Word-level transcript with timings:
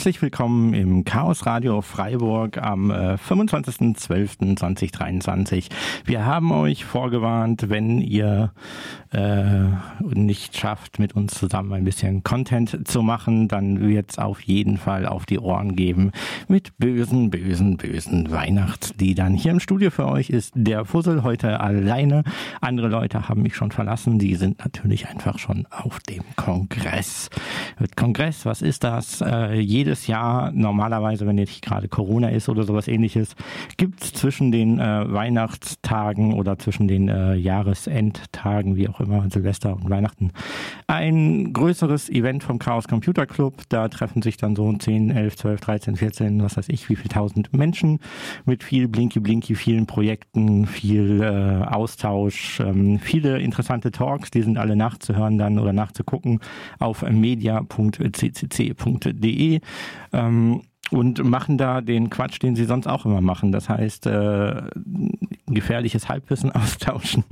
Herzlich 0.00 0.22
willkommen 0.22 0.72
im 0.72 1.04
Chaos 1.04 1.44
Radio 1.44 1.82
Freiburg 1.82 2.56
am 2.56 2.90
äh, 2.90 3.16
25.12.2023. 3.16 5.66
Wir 6.06 6.24
haben 6.24 6.52
euch 6.52 6.86
vorgewarnt, 6.86 7.68
wenn 7.68 8.00
ihr 8.00 8.54
äh, 9.12 9.64
nicht 10.14 10.56
schafft, 10.56 10.98
mit 10.98 11.14
uns 11.14 11.34
zusammen 11.34 11.74
ein 11.74 11.84
bisschen 11.84 12.22
Content 12.22 12.88
zu 12.88 13.02
machen, 13.02 13.46
dann 13.46 13.86
wird 13.86 14.12
es 14.12 14.18
auf 14.18 14.40
jeden 14.40 14.78
Fall 14.78 15.04
auf 15.04 15.26
die 15.26 15.38
Ohren 15.38 15.76
geben 15.76 16.12
mit 16.48 16.78
bösen, 16.78 17.28
bösen, 17.28 17.76
bösen 17.76 18.30
Weihnachtsliedern. 18.30 19.34
Hier 19.34 19.50
im 19.50 19.60
Studio 19.60 19.90
für 19.90 20.06
euch 20.06 20.30
ist 20.30 20.52
der 20.54 20.86
Fussel 20.86 21.24
heute 21.24 21.60
alleine. 21.60 22.24
Andere 22.62 22.88
Leute 22.88 23.28
haben 23.28 23.42
mich 23.42 23.54
schon 23.54 23.70
verlassen. 23.70 24.18
Die 24.18 24.36
sind 24.36 24.60
natürlich 24.60 25.08
einfach 25.08 25.38
schon 25.38 25.66
auf 25.68 26.00
dem 26.00 26.22
Kongress. 26.36 27.28
Kongress, 27.96 28.46
was 28.46 28.62
ist 28.62 28.82
das? 28.82 29.20
Äh, 29.20 29.60
jede 29.60 29.89
jedes 29.90 30.06
Jahr, 30.06 30.52
normalerweise, 30.52 31.26
wenn 31.26 31.36
jetzt 31.36 31.62
gerade 31.62 31.88
Corona 31.88 32.28
ist 32.28 32.48
oder 32.48 32.62
sowas 32.62 32.86
ähnliches, 32.86 33.34
gibt 33.76 34.04
es 34.04 34.12
zwischen 34.12 34.52
den 34.52 34.78
äh, 34.78 35.12
Weihnachtstagen 35.12 36.34
oder 36.34 36.60
zwischen 36.60 36.86
den 36.86 37.08
äh, 37.08 37.34
Jahresendtagen, 37.34 38.76
wie 38.76 38.88
auch 38.88 39.00
immer, 39.00 39.28
Silvester 39.30 39.74
und 39.74 39.90
Weihnachten, 39.90 40.30
ein 40.86 41.52
größeres 41.52 42.08
Event 42.08 42.44
vom 42.44 42.60
Chaos 42.60 42.86
Computer 42.86 43.26
Club. 43.26 43.64
Da 43.68 43.88
treffen 43.88 44.22
sich 44.22 44.36
dann 44.36 44.54
so 44.54 44.72
10, 44.72 45.10
11, 45.10 45.36
12, 45.36 45.60
13, 45.60 45.96
14, 45.96 46.40
was 46.40 46.56
weiß 46.56 46.68
ich, 46.68 46.88
wie 46.88 46.94
viel 46.94 47.08
tausend 47.08 47.52
Menschen 47.52 47.98
mit 48.44 48.62
viel 48.62 48.86
Blinky 48.86 49.18
Blinky, 49.18 49.56
vielen 49.56 49.86
Projekten, 49.86 50.66
viel 50.66 51.20
äh, 51.20 51.64
Austausch, 51.64 52.60
ähm, 52.60 53.00
viele 53.00 53.40
interessante 53.40 53.90
Talks, 53.90 54.30
die 54.30 54.42
sind 54.42 54.56
alle 54.56 54.76
nachzuhören 54.76 55.36
dann 55.36 55.58
oder 55.58 55.72
nachzugucken 55.72 56.38
auf 56.78 57.02
media.ccc.de 57.02 57.70
ähm, 60.12 60.62
und 60.90 61.22
machen 61.22 61.56
da 61.56 61.80
den 61.80 62.10
Quatsch, 62.10 62.42
den 62.42 62.56
sie 62.56 62.64
sonst 62.64 62.86
auch 62.86 63.06
immer 63.06 63.20
machen. 63.20 63.52
Das 63.52 63.68
heißt, 63.68 64.06
äh, 64.06 64.62
gefährliches 65.46 66.08
Halbwissen 66.08 66.50
austauschen. 66.54 67.24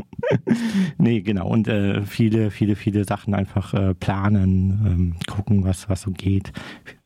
nee, 0.99 1.21
genau. 1.21 1.49
Und 1.49 1.69
äh, 1.69 2.03
viele, 2.03 2.51
viele, 2.51 2.77
viele 2.77 3.05
Sachen 3.05 3.35
einfach 3.35 3.75
äh, 3.75 3.95
planen, 3.95 4.87
ähm, 4.87 5.15
gucken, 5.27 5.65
was, 5.65 5.89
was 5.89 6.03
so 6.03 6.11
geht, 6.11 6.53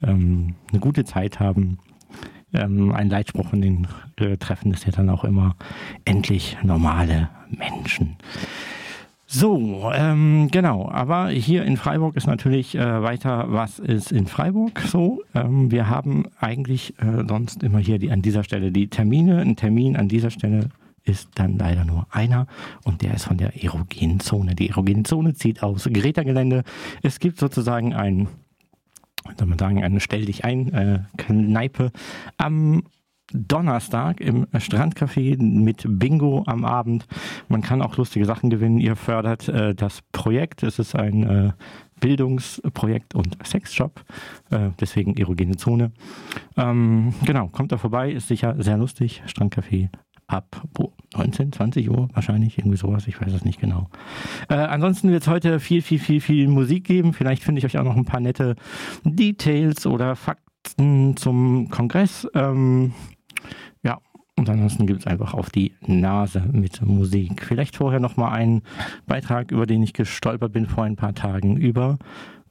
ähm, 0.02 0.54
eine 0.70 0.80
gute 0.80 1.04
Zeit 1.04 1.40
haben. 1.40 1.78
Ähm, 2.54 2.92
ein 2.92 3.08
Leitspruch 3.08 3.52
in 3.54 3.62
den 3.62 3.88
äh, 4.16 4.36
Treffen 4.36 4.74
ist 4.74 4.84
ja 4.84 4.92
dann 4.92 5.08
auch 5.08 5.24
immer 5.24 5.56
endlich 6.04 6.58
normale 6.62 7.30
Menschen. 7.48 8.16
So, 9.34 9.90
ähm, 9.94 10.48
genau. 10.50 10.90
Aber 10.90 11.30
hier 11.30 11.64
in 11.64 11.78
Freiburg 11.78 12.16
ist 12.16 12.26
natürlich 12.26 12.74
äh, 12.74 13.02
weiter, 13.02 13.46
was 13.48 13.78
ist 13.78 14.12
in 14.12 14.26
Freiburg 14.26 14.78
so. 14.80 15.22
Ähm, 15.34 15.70
wir 15.70 15.88
haben 15.88 16.26
eigentlich 16.38 16.92
äh, 16.98 17.24
sonst 17.26 17.62
immer 17.62 17.78
hier 17.78 17.98
die, 17.98 18.10
an 18.10 18.20
dieser 18.20 18.44
Stelle 18.44 18.70
die 18.72 18.88
Termine. 18.88 19.40
Ein 19.40 19.56
Termin 19.56 19.96
an 19.96 20.08
dieser 20.08 20.28
Stelle 20.28 20.68
ist 21.04 21.30
dann 21.36 21.56
leider 21.56 21.86
nur 21.86 22.06
einer 22.10 22.46
und 22.84 23.00
der 23.00 23.14
ist 23.14 23.24
von 23.24 23.38
der 23.38 23.64
erogenen 23.64 24.20
Zone. 24.20 24.54
Die 24.54 24.68
erogene 24.68 25.04
Zone 25.04 25.32
zieht 25.32 25.62
aus 25.62 25.88
Greta-Gelände. 25.90 26.62
Es 27.00 27.18
gibt 27.18 27.38
sozusagen 27.38 27.94
ein, 27.94 28.28
soll 29.38 29.48
man 29.48 29.58
sagen, 29.58 29.82
eine 29.82 30.00
Stell 30.00 30.26
dich 30.26 30.44
ein 30.44 30.74
äh, 30.74 30.98
am 32.36 32.82
Donnerstag 33.32 34.20
im 34.20 34.46
Strandcafé 34.54 35.40
mit 35.40 35.84
Bingo 35.86 36.44
am 36.46 36.64
Abend. 36.64 37.06
Man 37.48 37.62
kann 37.62 37.82
auch 37.82 37.96
lustige 37.96 38.24
Sachen 38.24 38.50
gewinnen. 38.50 38.78
Ihr 38.78 38.96
fördert 38.96 39.48
äh, 39.48 39.74
das 39.74 40.00
Projekt. 40.12 40.62
Es 40.62 40.78
ist 40.78 40.94
ein 40.94 41.22
äh, 41.22 41.52
Bildungsprojekt 42.00 43.14
und 43.14 43.38
Sexshop, 43.46 44.04
äh, 44.50 44.70
deswegen 44.80 45.16
erogene 45.16 45.56
Zone. 45.56 45.92
Ähm, 46.56 47.14
genau, 47.24 47.46
kommt 47.46 47.70
da 47.70 47.78
vorbei, 47.78 48.10
ist 48.10 48.26
sicher 48.26 48.56
sehr 48.58 48.76
lustig. 48.76 49.22
Strandcafé 49.26 49.88
ab 50.26 50.62
wo, 50.74 50.92
19, 51.16 51.52
20 51.52 51.90
Uhr 51.90 52.08
wahrscheinlich, 52.12 52.58
irgendwie 52.58 52.76
sowas, 52.76 53.06
ich 53.06 53.20
weiß 53.20 53.32
es 53.32 53.44
nicht 53.44 53.60
genau. 53.60 53.88
Äh, 54.48 54.54
ansonsten 54.54 55.10
wird 55.10 55.22
es 55.22 55.28
heute 55.28 55.60
viel, 55.60 55.82
viel, 55.82 55.98
viel, 55.98 56.20
viel 56.20 56.48
Musik 56.48 56.84
geben. 56.84 57.12
Vielleicht 57.12 57.44
finde 57.44 57.60
ich 57.60 57.64
euch 57.64 57.78
auch 57.78 57.84
noch 57.84 57.96
ein 57.96 58.04
paar 58.04 58.20
nette 58.20 58.56
Details 59.04 59.86
oder 59.86 60.16
Fakten 60.16 61.16
zum 61.16 61.68
Kongress. 61.70 62.26
Ähm, 62.34 62.92
wir 64.36 64.48
ansonsten 64.48 64.86
gibt 64.86 65.00
es 65.00 65.06
einfach 65.06 65.34
auf 65.34 65.50
die 65.50 65.74
Nase 65.80 66.40
mit 66.40 66.80
Musik. 66.82 67.44
Vielleicht 67.44 67.76
vorher 67.76 68.00
nochmal 68.00 68.32
einen 68.32 68.62
Beitrag, 69.06 69.50
über 69.50 69.66
den 69.66 69.82
ich 69.82 69.92
gestolpert 69.92 70.52
bin 70.52 70.66
vor 70.66 70.84
ein 70.84 70.96
paar 70.96 71.14
Tagen, 71.14 71.56
über 71.56 71.98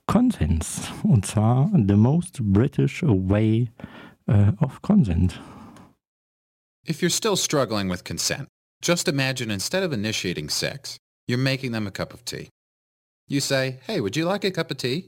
Konsens. 0.05 0.89
Und 1.03 1.25
zwar 1.25 1.71
The 1.73 1.95
Most 1.95 2.39
British 2.41 3.03
Way 3.03 3.69
uh, 4.27 4.51
of 4.59 4.81
Consent. 4.81 5.39
If 6.87 7.01
you're 7.01 7.09
still 7.09 7.35
struggling 7.35 7.89
with 7.89 8.03
consent, 8.03 8.47
just 8.81 9.07
imagine 9.07 9.51
instead 9.51 9.83
of 9.83 9.91
initiating 9.93 10.49
sex, 10.49 10.97
you're 11.27 11.37
making 11.37 11.71
them 11.71 11.87
a 11.87 11.91
cup 11.91 12.13
of 12.13 12.25
tea. 12.25 12.49
You 13.27 13.39
say, 13.39 13.79
hey, 13.87 14.01
would 14.01 14.15
you 14.15 14.25
like 14.25 14.43
a 14.43 14.51
cup 14.51 14.71
of 14.71 14.77
tea? 14.77 15.07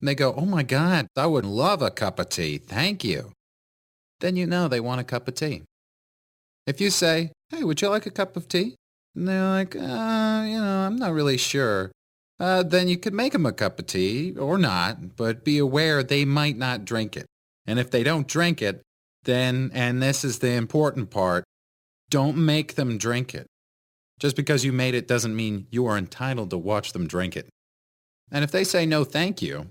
And 0.00 0.08
they 0.08 0.14
go, 0.14 0.34
oh 0.34 0.46
my 0.46 0.62
God, 0.62 1.06
I 1.16 1.26
would 1.26 1.44
love 1.44 1.82
a 1.82 1.90
cup 1.90 2.18
of 2.18 2.28
tea. 2.28 2.58
Thank 2.58 3.04
you. 3.04 3.32
Then 4.20 4.36
you 4.36 4.46
know 4.46 4.68
they 4.68 4.80
want 4.80 5.00
a 5.00 5.04
cup 5.04 5.28
of 5.28 5.34
tea. 5.34 5.62
If 6.66 6.80
you 6.80 6.90
say, 6.90 7.32
hey, 7.50 7.64
would 7.64 7.80
you 7.80 7.88
like 7.88 8.06
a 8.06 8.10
cup 8.10 8.36
of 8.36 8.48
tea? 8.48 8.76
And 9.14 9.28
they're 9.28 9.48
like, 9.48 9.76
uh, 9.76 10.44
you 10.46 10.58
know, 10.58 10.86
I'm 10.86 10.96
not 10.96 11.12
really 11.12 11.36
sure. 11.36 11.92
Uh, 12.40 12.62
then 12.62 12.88
you 12.88 12.96
could 12.96 13.14
make 13.14 13.32
them 13.32 13.46
a 13.46 13.52
cup 13.52 13.78
of 13.78 13.86
tea 13.86 14.34
or 14.36 14.58
not, 14.58 15.16
but 15.16 15.44
be 15.44 15.58
aware 15.58 16.02
they 16.02 16.24
might 16.24 16.56
not 16.56 16.84
drink 16.84 17.16
it. 17.16 17.26
And 17.66 17.78
if 17.78 17.90
they 17.90 18.02
don't 18.02 18.26
drink 18.26 18.60
it, 18.60 18.82
then, 19.22 19.70
and 19.72 20.02
this 20.02 20.24
is 20.24 20.40
the 20.40 20.52
important 20.52 21.10
part, 21.10 21.44
don't 22.10 22.36
make 22.36 22.74
them 22.74 22.98
drink 22.98 23.34
it. 23.34 23.46
Just 24.18 24.36
because 24.36 24.64
you 24.64 24.72
made 24.72 24.94
it 24.94 25.08
doesn't 25.08 25.34
mean 25.34 25.66
you 25.70 25.86
are 25.86 25.96
entitled 25.98 26.50
to 26.50 26.58
watch 26.58 26.92
them 26.92 27.06
drink 27.06 27.36
it. 27.36 27.48
And 28.30 28.44
if 28.44 28.50
they 28.50 28.64
say 28.64 28.84
no 28.86 29.04
thank 29.04 29.42
you, 29.42 29.66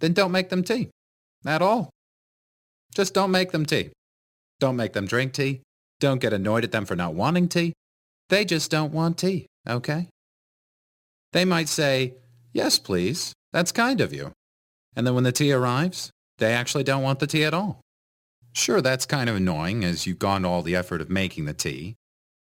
then 0.00 0.12
don't 0.12 0.32
make 0.32 0.50
them 0.50 0.62
tea. 0.62 0.90
At 1.44 1.62
all. 1.62 1.90
Just 2.94 3.14
don't 3.14 3.30
make 3.30 3.52
them 3.52 3.66
tea. 3.66 3.90
Don't 4.60 4.76
make 4.76 4.92
them 4.92 5.06
drink 5.06 5.32
tea. 5.32 5.62
Don't 6.00 6.20
get 6.20 6.32
annoyed 6.32 6.64
at 6.64 6.72
them 6.72 6.84
for 6.84 6.96
not 6.96 7.14
wanting 7.14 7.48
tea. 7.48 7.72
They 8.28 8.44
just 8.44 8.70
don't 8.70 8.92
want 8.92 9.18
tea, 9.18 9.46
okay? 9.68 10.08
They 11.32 11.44
might 11.44 11.68
say, 11.68 12.14
yes, 12.52 12.78
please. 12.78 13.32
That's 13.52 13.72
kind 13.72 14.00
of 14.00 14.12
you. 14.12 14.32
And 14.94 15.06
then 15.06 15.14
when 15.14 15.24
the 15.24 15.32
tea 15.32 15.52
arrives, 15.52 16.10
they 16.38 16.52
actually 16.52 16.84
don't 16.84 17.02
want 17.02 17.20
the 17.20 17.26
tea 17.26 17.44
at 17.44 17.54
all. 17.54 17.80
Sure, 18.52 18.80
that's 18.80 19.06
kind 19.06 19.28
of 19.28 19.36
annoying 19.36 19.84
as 19.84 20.06
you've 20.06 20.18
gone 20.18 20.42
to 20.42 20.48
all 20.48 20.62
the 20.62 20.76
effort 20.76 21.00
of 21.00 21.10
making 21.10 21.44
the 21.44 21.54
tea, 21.54 21.94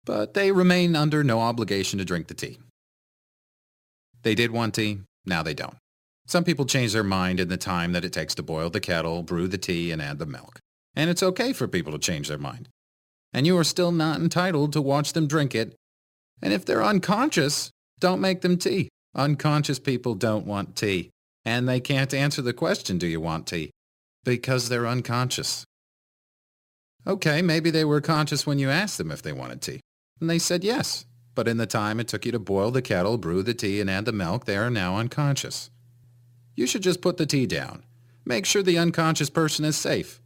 but 0.06 0.34
they 0.34 0.52
remain 0.52 0.96
under 0.96 1.24
no 1.24 1.40
obligation 1.40 2.00
to 2.00 2.06
drink 2.06 2.28
the 2.28 2.34
tea. 2.34 2.60
They 4.22 4.36
did 4.36 4.52
want 4.52 4.76
tea, 4.76 5.00
now 5.26 5.44
they 5.44 5.54
don't. 5.54 5.78
Some 6.28 6.44
people 6.44 6.66
change 6.66 6.94
their 6.94 7.04
mind 7.04 7.40
in 7.40 7.50
the 7.50 7.58
time 7.58 7.92
that 7.92 8.06
it 8.06 8.14
takes 8.14 8.36
to 8.36 8.44
boil 8.44 8.70
the 8.70 8.80
kettle, 8.80 9.24
brew 9.24 9.48
the 9.48 9.58
tea, 9.58 9.92
and 9.92 10.02
add 10.02 10.20
the 10.20 10.26
milk. 10.26 10.60
And 10.96 11.10
it's 11.10 11.24
okay 11.24 11.52
for 11.52 11.68
people 11.68 11.92
to 11.92 12.00
change 12.00 12.28
their 12.28 12.38
mind. 12.38 12.70
And 13.34 13.48
you 13.48 13.58
are 13.58 13.63
still 13.63 13.92
not 13.92 14.20
entitled 14.20 14.74
to 14.74 14.82
watch 14.82 15.13
them 15.13 15.28
drink 15.28 15.56
it. 15.56 15.75
And 16.42 16.54
if 16.54 16.66
they're 16.66 16.84
unconscious, 16.84 17.72
don't 18.00 18.22
make 18.22 18.42
them 18.42 18.58
tea. 18.58 18.90
Unconscious 19.16 19.80
people 19.80 20.16
don't 20.16 20.46
want 20.46 20.75
tea. 20.75 21.10
And 21.46 21.68
they 21.68 21.80
can't 21.80 22.13
answer 22.13 22.42
the 22.42 22.54
question, 22.54 22.98
do 22.98 23.08
you 23.08 23.20
want 23.20 23.48
tea? 23.48 23.72
Because 24.24 24.70
they're 24.70 24.88
unconscious. 24.88 25.66
Okay, 27.06 27.42
maybe 27.42 27.70
they 27.70 27.84
were 27.84 28.02
conscious 28.02 28.48
when 28.48 28.60
you 28.60 28.70
asked 28.70 28.98
them 28.98 29.12
if 29.12 29.22
they 29.22 29.34
wanted 29.34 29.62
tea. 29.62 29.82
And 30.22 30.30
they 30.30 30.40
said 30.40 30.63
yes. 30.63 31.06
But 31.36 31.48
in 31.48 31.58
the 31.58 31.66
time 31.66 32.00
it 32.00 32.08
took 32.08 32.25
you 32.25 32.32
to 32.32 32.40
boil 32.40 32.72
the 32.72 32.82
kettle, 32.82 33.18
brew 33.18 33.44
the 33.44 33.54
tea, 33.54 33.82
and 33.82 33.90
add 33.90 34.06
the 34.06 34.12
milk, 34.12 34.46
they 34.46 34.56
are 34.56 34.70
now 34.70 34.98
unconscious. 34.98 35.70
You 36.56 36.68
should 36.68 36.84
just 36.84 37.02
put 37.02 37.18
the 37.18 37.25
tea 37.25 37.46
down. 37.46 37.84
Make 38.25 38.46
sure 38.46 38.63
the 38.63 38.78
unconscious 38.78 39.30
person 39.30 39.66
is 39.66 39.75
safe. 39.75 40.22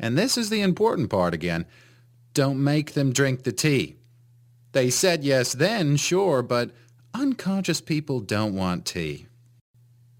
And 0.00 0.16
this 0.16 0.36
is 0.36 0.50
the 0.50 0.62
important 0.62 1.10
part 1.10 1.34
again. 1.34 1.66
Don't 2.38 2.62
make 2.62 2.92
them 2.92 3.12
drink 3.12 3.42
the 3.42 3.50
tea. 3.50 3.96
They 4.70 4.90
said 4.90 5.24
yes 5.24 5.54
then, 5.54 5.96
sure, 5.96 6.40
but 6.40 6.70
unconscious 7.12 7.80
people 7.80 8.20
don't 8.20 8.54
want 8.54 8.86
tea. 8.86 9.26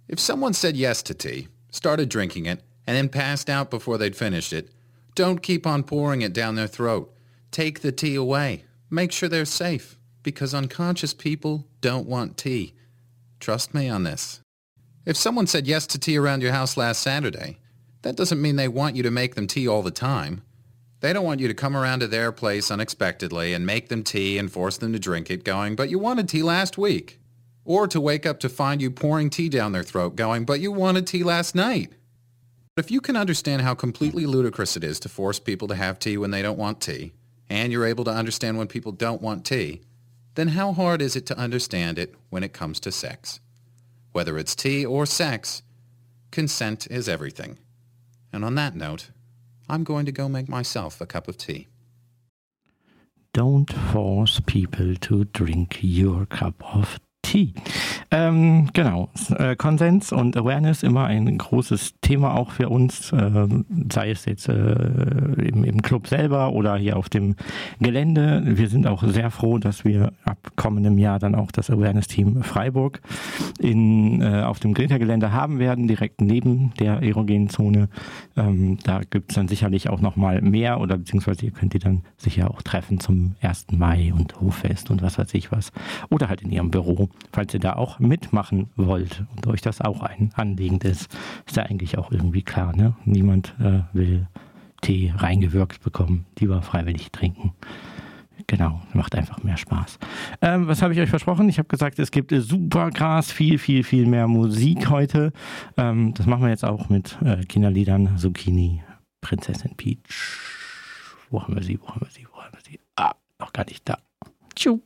If 0.09 0.19
someone 0.19 0.53
said 0.53 0.77
yes 0.77 1.01
to 1.05 1.15
tea, 1.15 1.47
started 1.71 2.09
drinking 2.09 2.47
it, 2.47 2.61
and 2.89 2.97
then 2.97 3.09
passed 3.09 3.49
out 3.49 3.71
before 3.71 3.99
they'd 3.99 4.17
finished 4.17 4.53
it, 4.53 4.73
don't 5.15 5.45
keep 5.45 5.65
on 5.65 5.85
pouring 5.85 6.23
it 6.23 6.33
down 6.33 6.57
their 6.57 6.67
throat. 6.67 7.15
Take 7.53 7.83
the 7.83 7.93
tea 7.93 8.17
away. 8.17 8.65
Make 8.91 9.13
sure 9.13 9.29
they're 9.29 9.45
safe, 9.45 9.97
because 10.25 10.53
unconscious 10.55 11.15
people 11.15 11.69
don't 11.81 12.09
want 12.09 12.37
tea. 12.37 12.75
Trust 13.39 13.75
me 13.75 13.89
on 13.89 14.03
this. 14.03 14.41
If 15.07 15.17
someone 15.17 15.47
said 15.47 15.69
yes 15.69 15.87
to 15.87 16.01
tea 16.01 16.17
around 16.17 16.43
your 16.43 16.51
house 16.51 16.77
last 16.77 17.01
Saturday, 17.01 17.61
that 18.03 18.17
doesn't 18.17 18.43
mean 18.43 18.57
they 18.57 18.67
want 18.67 18.97
you 18.97 19.05
to 19.05 19.11
make 19.13 19.37
them 19.37 19.47
tea 19.47 19.69
all 19.69 19.83
the 19.83 19.93
time. 19.93 20.43
They 21.01 21.13
don't 21.13 21.25
want 21.25 21.41
you 21.41 21.49
to 21.49 21.55
come 21.55 21.77
around 21.77 22.01
to 22.01 22.09
their 22.09 22.33
place 22.33 22.71
unexpectedly 22.71 23.55
and 23.55 23.65
make 23.65 23.89
them 23.89 24.03
tea 24.03 24.37
and 24.37 24.51
force 24.51 24.79
them 24.79 24.93
to 24.93 24.99
drink 24.99 25.31
it 25.31 25.45
going, 25.45 25.77
but 25.77 25.91
you 25.91 25.99
wanted 25.99 26.29
tea 26.29 26.43
last 26.43 26.77
week. 26.77 27.21
Or 27.65 27.87
to 27.87 28.01
wake 28.01 28.27
up 28.27 28.41
to 28.41 28.49
find 28.49 28.81
you 28.81 28.91
pouring 28.91 29.31
tea 29.31 29.49
down 29.49 29.73
their 29.73 29.83
throat 29.83 30.17
going, 30.17 30.45
but 30.45 30.61
you 30.61 30.73
wanted 30.73 31.07
tea 31.07 31.23
last 31.23 31.55
night. 31.55 31.93
But 32.75 32.85
if 32.85 32.91
you 32.91 33.01
can 33.01 33.17
understand 33.17 33.63
how 33.63 33.75
completely 33.75 34.25
ludicrous 34.27 34.77
it 34.77 34.83
is 34.83 34.99
to 35.01 35.09
force 35.09 35.39
people 35.39 35.69
to 35.69 35.75
have 35.75 35.99
tea 35.99 36.17
when 36.17 36.31
they 36.31 36.43
don't 36.43 36.59
want 36.59 36.81
tea, 36.81 37.13
and 37.51 37.73
you're 37.73 37.87
able 37.87 38.05
to 38.05 38.11
understand 38.11 38.59
when 38.59 38.69
people 38.69 38.93
don't 38.93 39.23
want 39.23 39.45
tea, 39.45 39.83
then 40.35 40.49
how 40.49 40.73
hard 40.73 41.03
is 41.03 41.17
it 41.17 41.27
to 41.27 41.39
understand 41.39 41.99
it 41.99 42.15
when 42.31 42.43
it 42.43 42.53
comes 42.53 42.81
to 42.81 42.93
sex? 42.93 43.41
Whether 44.13 44.39
it's 44.39 44.55
tea 44.55 44.87
or 44.87 45.07
sex, 45.07 45.63
consent 46.31 46.87
is 46.91 47.09
everything. 47.09 47.59
And 48.33 48.45
on 48.45 48.55
that 48.55 48.77
note, 48.77 49.11
I'm 49.69 49.85
going 49.85 50.07
to 50.07 50.13
go 50.13 50.29
make 50.29 50.49
myself 50.49 51.01
a 51.01 51.07
cup 51.07 51.29
of 51.29 51.37
tea. 51.37 51.69
Don't 53.35 53.73
force 53.93 54.41
people 54.47 54.95
to 54.97 55.25
drink 55.25 55.79
your 55.83 56.27
cup 56.27 56.63
of 56.75 56.99
Ähm, 58.11 58.71
genau, 58.73 59.11
äh, 59.37 59.55
Konsens 59.55 60.13
und 60.13 60.37
Awareness 60.37 60.83
immer 60.83 61.05
ein 61.05 61.37
großes 61.37 62.01
Thema 62.01 62.35
auch 62.35 62.53
für 62.53 62.71
uns, 62.71 63.13
äh, 63.13 63.47
sei 63.93 64.11
es 64.11 64.25
jetzt 64.25 64.49
äh, 64.49 64.53
im, 64.53 65.65
im, 65.65 65.83
Club 65.83 66.07
selber 66.07 66.53
oder 66.53 66.77
hier 66.77 66.97
auf 66.97 67.09
dem 67.09 67.37
Gelände. 67.81 68.43
Wir 68.45 68.69
sind 68.69 68.87
auch 68.87 69.03
sehr 69.05 69.31
froh, 69.31 69.59
dass 69.59 69.85
wir 69.85 70.13
ab 70.25 70.39
kommendem 70.57 70.97
Jahr 70.97 71.19
dann 71.19 71.35
auch 71.35 71.51
das 71.53 71.71
Awareness-Team 71.71 72.43
Freiburg 72.43 73.01
in, 73.59 74.23
äh, 74.23 74.43
auf 74.43 74.59
dem 74.61 74.73
Greta-Gelände 74.73 75.33
haben 75.33 75.59
werden, 75.59 75.87
direkt 75.87 76.21
neben 76.21 76.73
der 76.81 77.03
erogenen 77.03 77.51
Zone. 77.51 77.89
Ähm, 78.37 78.79
da 78.85 79.01
gibt 79.11 79.31
es 79.31 79.35
dann 79.35 79.49
sicherlich 79.49 79.91
auch 79.91 80.01
nochmal 80.01 80.41
mehr 80.41 80.81
oder 80.81 80.97
beziehungsweise 80.97 81.45
ihr 81.45 81.53
könnt 81.53 81.75
die 81.75 81.79
dann 81.79 82.03
sicher 82.17 82.51
auch 82.51 82.63
treffen 82.63 83.01
zum 83.01 83.35
1. 83.43 83.67
Mai 83.73 84.13
und 84.17 84.41
Hoffest 84.41 84.91
und 84.91 85.03
was 85.03 85.19
weiß 85.19 85.35
ich 85.35 85.53
was. 85.53 85.73
Oder 86.09 86.29
halt 86.29 86.43
in 86.43 86.51
ihrem 86.51 86.71
Büro, 86.71 87.09
falls 87.33 87.55
ihr 87.55 87.61
da 87.61 87.75
auch 87.75 87.99
mitmachen 87.99 88.71
wollt 88.77 89.25
und 89.37 89.47
euch 89.47 89.61
das 89.61 89.81
auch 89.81 90.03
ein 90.03 90.31
Anliegen 90.35 90.81
ist, 90.81 91.15
ist 91.47 91.57
ja 91.57 91.65
eigentlich 91.65 91.99
auch 91.99 92.11
irgendwie 92.11 92.43
klar. 92.43 92.75
Ne? 92.75 92.95
Niemand 93.05 93.55
äh, 93.61 93.81
will 93.93 94.27
Tee 94.81 95.13
reingewirkt 95.17 95.83
bekommen, 95.83 96.27
lieber 96.39 96.63
freiwillig 96.63 97.11
trinken. 97.11 97.53
Genau, 98.47 98.81
macht 98.95 99.15
einfach 99.15 99.43
mehr 99.43 99.57
Spaß. 99.57 99.99
Ähm, 100.41 100.69
was 100.69 100.81
habe 100.81 100.95
ich 100.95 101.01
euch 101.01 101.11
versprochen? 101.11 101.49
Ich 101.49 101.59
habe 101.59 101.69
gesagt, 101.69 101.99
es 101.99 102.11
gibt 102.11 102.33
super 102.35 102.91
krass 102.91 103.31
viel, 103.31 103.59
viel, 103.59 103.83
viel 103.83 104.07
mehr 104.07 104.29
Musik 104.29 104.89
heute. 104.89 105.33
Ähm, 105.77 106.15
das 106.15 106.27
machen 106.27 106.43
wir 106.43 106.49
jetzt 106.49 106.65
auch 106.65 106.89
mit 106.89 107.19
äh, 107.23 107.45
Kinderliedern 107.45 108.17
Zucchini, 108.17 108.83
Prinzessin 109.21 109.77
Peach. 109.77 110.39
Wo 111.31 111.43
haben 111.43 111.57
wir 111.57 111.63
sie? 111.63 111.79
Wo 111.81 111.89
haben 111.89 112.01
wir 112.01 112.11
sie? 112.11 112.27
Wo 112.33 112.41
haben 112.41 112.55
wir 112.55 112.61
sie? 112.61 112.81
Ah, 112.97 113.13
noch 113.39 113.53
gar 113.53 113.67
nicht 113.67 113.87
da. 113.89 113.99
Tschu. 114.55 114.81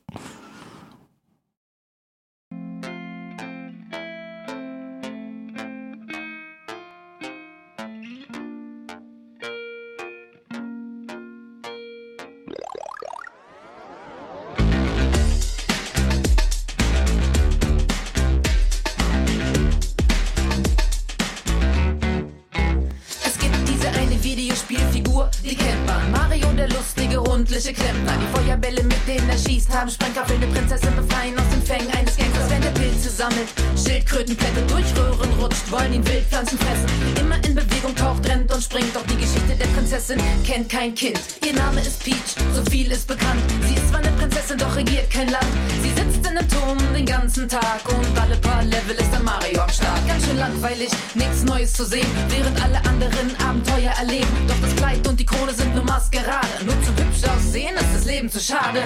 Schade. 58.73 58.83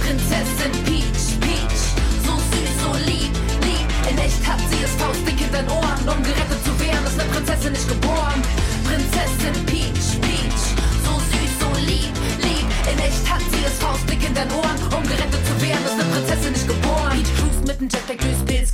Prinzessin 0.00 0.72
Peach, 0.84 1.40
Peach, 1.40 1.82
so 2.26 2.34
süß, 2.50 2.72
so 2.82 2.92
lieb, 3.06 3.32
lieb. 3.62 3.86
In 4.10 4.18
echt 4.18 4.46
hat 4.46 4.58
sie 4.70 4.84
es 4.84 4.90
faustdick 5.00 5.40
in 5.40 5.52
den 5.52 5.68
Ohren. 5.68 6.08
Um 6.08 6.22
gerettet 6.22 6.60
zu 6.64 6.78
werden, 6.80 7.06
ist 7.06 7.20
eine 7.20 7.30
Prinzessin 7.30 7.72
nicht 7.72 7.88
geboren. 7.88 8.42
Prinzessin 8.84 9.66
Peach, 9.66 10.20
Peach, 10.20 10.62
so 11.04 11.14
süß, 11.30 11.52
so 11.60 11.70
lieb, 11.86 12.12
lieb. 12.42 12.66
In 12.92 12.98
echt 12.98 13.24
hat 13.30 13.42
sie 13.52 13.64
es 13.64 13.78
faustdick 13.78 14.26
in 14.26 14.34
den 14.34 14.50
Ohren. 14.52 14.78
Um 14.96 15.02
gerettet 15.02 15.42
zu 15.46 15.54
werden, 15.62 15.84
ist 15.84 15.92
eine 15.92 16.04
Prinzessin 16.12 16.52
nicht 16.52 16.68
geboren. 16.68 17.10
Peach 17.12 17.32
cruist 17.36 17.66
mit 17.66 17.80
dem 17.80 17.88
Jetpack 17.88 18.21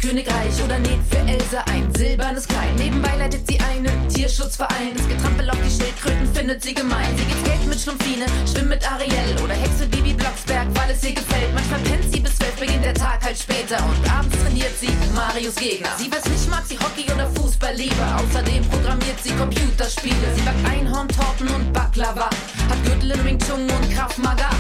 durchs 0.09 0.25
Pilzkönigreich 0.25 0.65
oder 0.65 0.79
näht 0.79 1.01
für 1.11 1.19
Elsa 1.31 1.65
ein 1.73 1.93
silbernes 1.95 2.47
Kleid. 2.47 2.75
Nebenbei 2.79 3.15
leitet 3.17 3.47
sie 3.47 3.59
einen 3.61 4.09
Tierschutzverein. 4.09 4.95
Das 4.97 5.09
Getrampel 5.09 5.51
auf 5.51 5.59
die 5.65 5.71
Schildkröten 5.71 6.35
findet 6.35 6.63
sie 6.63 6.75
gemein. 6.75 7.17
Sie 7.17 7.25
geht 7.25 7.39
Skate 7.45 7.67
mit 7.69 7.81
Schlumpfine, 7.81 8.27
schwimmt 8.51 8.71
mit 8.71 8.91
Ariel 8.91 9.37
oder 9.43 9.55
Hexe 9.55 9.87
Bibi 9.87 10.15
Blocksberg, 10.15 10.67
weil 10.75 10.91
es 10.91 11.05
ihr 11.05 11.15
gefällt. 11.15 11.53
Manchmal 11.55 11.81
pennt 11.81 12.13
sie 12.13 12.21
bis 12.21 12.37
zwölf, 12.37 12.57
beginnt 12.57 12.85
der 12.85 12.95
Tag 12.95 13.25
halt 13.25 13.39
später 13.39 13.77
und 13.85 14.11
abends 14.11 14.37
trainiert 14.43 14.73
sie 14.81 14.91
Marios 15.15 15.57
Gegner. 15.57 15.91
Sie 15.99 16.11
weiß 16.11 16.25
nicht, 16.25 16.51
mag 16.51 16.65
sie 16.67 16.79
Hockey 16.79 17.11
oder 17.13 17.29
Fußball 17.37 17.75
lieber. 17.75 18.09
Außerdem 18.17 18.65
programmiert 18.69 19.19
sie 19.23 19.33
Computerspiele. 19.33 20.29
Sie 20.37 20.43
backt 20.43 20.65
Einhorntorten 20.67 21.49
und 21.49 21.73
Baklava, 21.73 22.31
hat 22.69 22.85
Gürtel 22.85 23.13
Wing 23.25 23.39
Chun 23.39 23.63
und 23.63 23.95
Kraft 23.95 24.19
Maga. 24.19 24.51